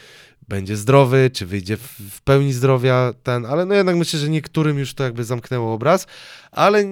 [0.48, 4.94] będzie zdrowy, czy wyjdzie w, pełni zdrowia ten, ale no jednak myślę, że niektórym już
[4.94, 6.08] to jakby zamknęło obraz,
[6.52, 6.86] ale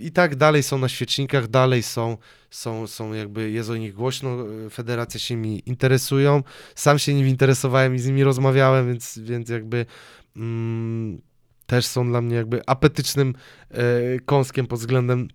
[0.00, 2.16] i tak dalej są na świecznikach, dalej są,
[2.50, 6.42] są, są jakby, jest o nich głośno, y, federacje się nimi interesują,
[6.74, 9.86] sam się nimi interesowałem i z nimi rozmawiałem, więc, więc jakby
[10.36, 11.20] mm,
[11.66, 13.34] też są dla mnie jakby apetycznym
[13.70, 13.84] e,
[14.24, 15.28] kąskiem pod względem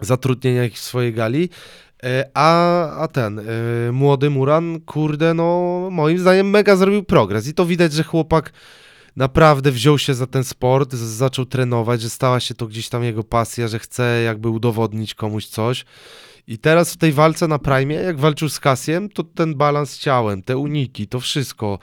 [0.00, 1.48] zatrudnienia ich w swojej gali.
[2.04, 3.42] E, A, a ten e,
[3.92, 8.52] młody Muran, kurde, no moim zdaniem mega zrobił progres i to widać, że chłopak
[9.16, 13.24] naprawdę wziął się za ten sport, zaczął trenować, że stała się to gdzieś tam jego
[13.24, 15.84] pasja, że chce jakby udowodnić komuś coś.
[16.46, 20.42] I teraz w tej walce na Prime, jak walczył z Kasiem, to ten balans ciałem,
[20.42, 21.78] te uniki, to wszystko,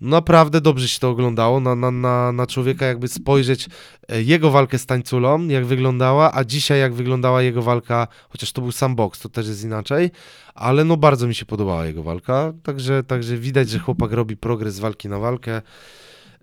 [0.00, 1.60] naprawdę dobrze się to oglądało.
[1.60, 3.68] Na, na, na, na człowieka jakby spojrzeć
[4.08, 8.62] e, jego walkę z tańculą, jak wyglądała, a dzisiaj jak wyglądała jego walka, chociaż to
[8.62, 10.10] był sam boks, to też jest inaczej,
[10.54, 14.74] ale no bardzo mi się podobała jego walka, także, także widać, że chłopak robi progres
[14.74, 15.62] z walki na walkę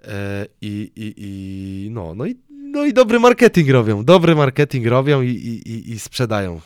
[0.03, 2.35] e, i, i, i no, no i
[2.73, 6.61] no i dobry marketing robią, dobry marketing robią i, i, i, sprzedają,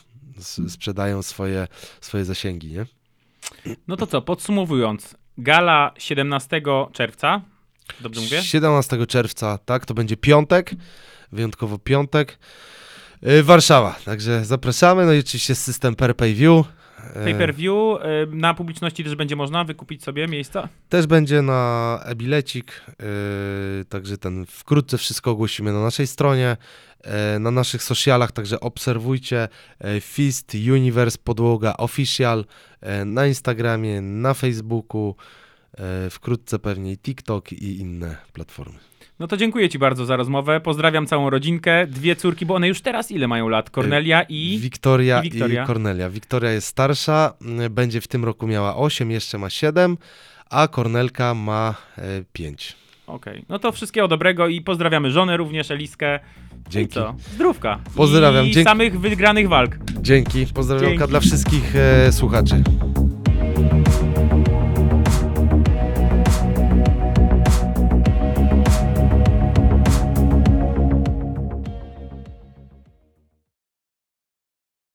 [0.68, 1.68] sprzedają swoje,
[2.00, 2.86] swoje zasięgi, nie?
[3.88, 6.62] No to co, podsumowując, gala 17
[6.92, 7.40] czerwca,
[8.00, 8.42] dobrze mówię?
[8.42, 10.70] 17 czerwca, tak, to będzie piątek,
[11.32, 12.38] wyjątkowo piątek.
[13.22, 16.66] Yy, Warszawa, także zapraszamy, no i oczywiście system per pay view.
[17.14, 20.68] Pay per view, y, na publiczności też będzie można wykupić sobie miejsca?
[20.88, 26.56] Też będzie na e-bilecik, yy, także ten wkrótce wszystko ogłosimy na naszej stronie,
[27.40, 29.48] na naszych socialach, także obserwujcie
[29.80, 32.44] yy, Fist Universe Podłoga Official
[32.82, 35.14] yy, na Instagramie, na Facebooku,
[36.10, 38.78] wkrótce pewnie i TikTok i inne platformy.
[39.18, 40.60] No to dziękuję ci bardzo za rozmowę.
[40.60, 43.70] Pozdrawiam całą rodzinkę, dwie córki, bo one już teraz ile mają lat?
[43.70, 44.58] Kornelia i...
[44.62, 45.66] Wiktoria i i, Wiktoria.
[45.66, 46.10] Kornelia.
[46.10, 47.34] Wiktoria jest starsza,
[47.70, 49.96] będzie w tym roku miała 8, jeszcze ma 7,
[50.50, 51.74] a Kornelka ma
[52.32, 52.76] 5.
[53.08, 56.20] Okej, no to wszystkiego dobrego i pozdrawiamy żonę również, Eliskę.
[56.70, 56.90] Dzięki.
[56.90, 57.14] I co?
[57.34, 57.78] Zdrówka.
[57.96, 58.68] Pozdrawiam, I dzięki.
[58.68, 59.78] samych wygranych walk.
[60.00, 61.08] Dzięki, pozdrawiam Dzięki.
[61.08, 62.62] dla wszystkich e, słuchaczy.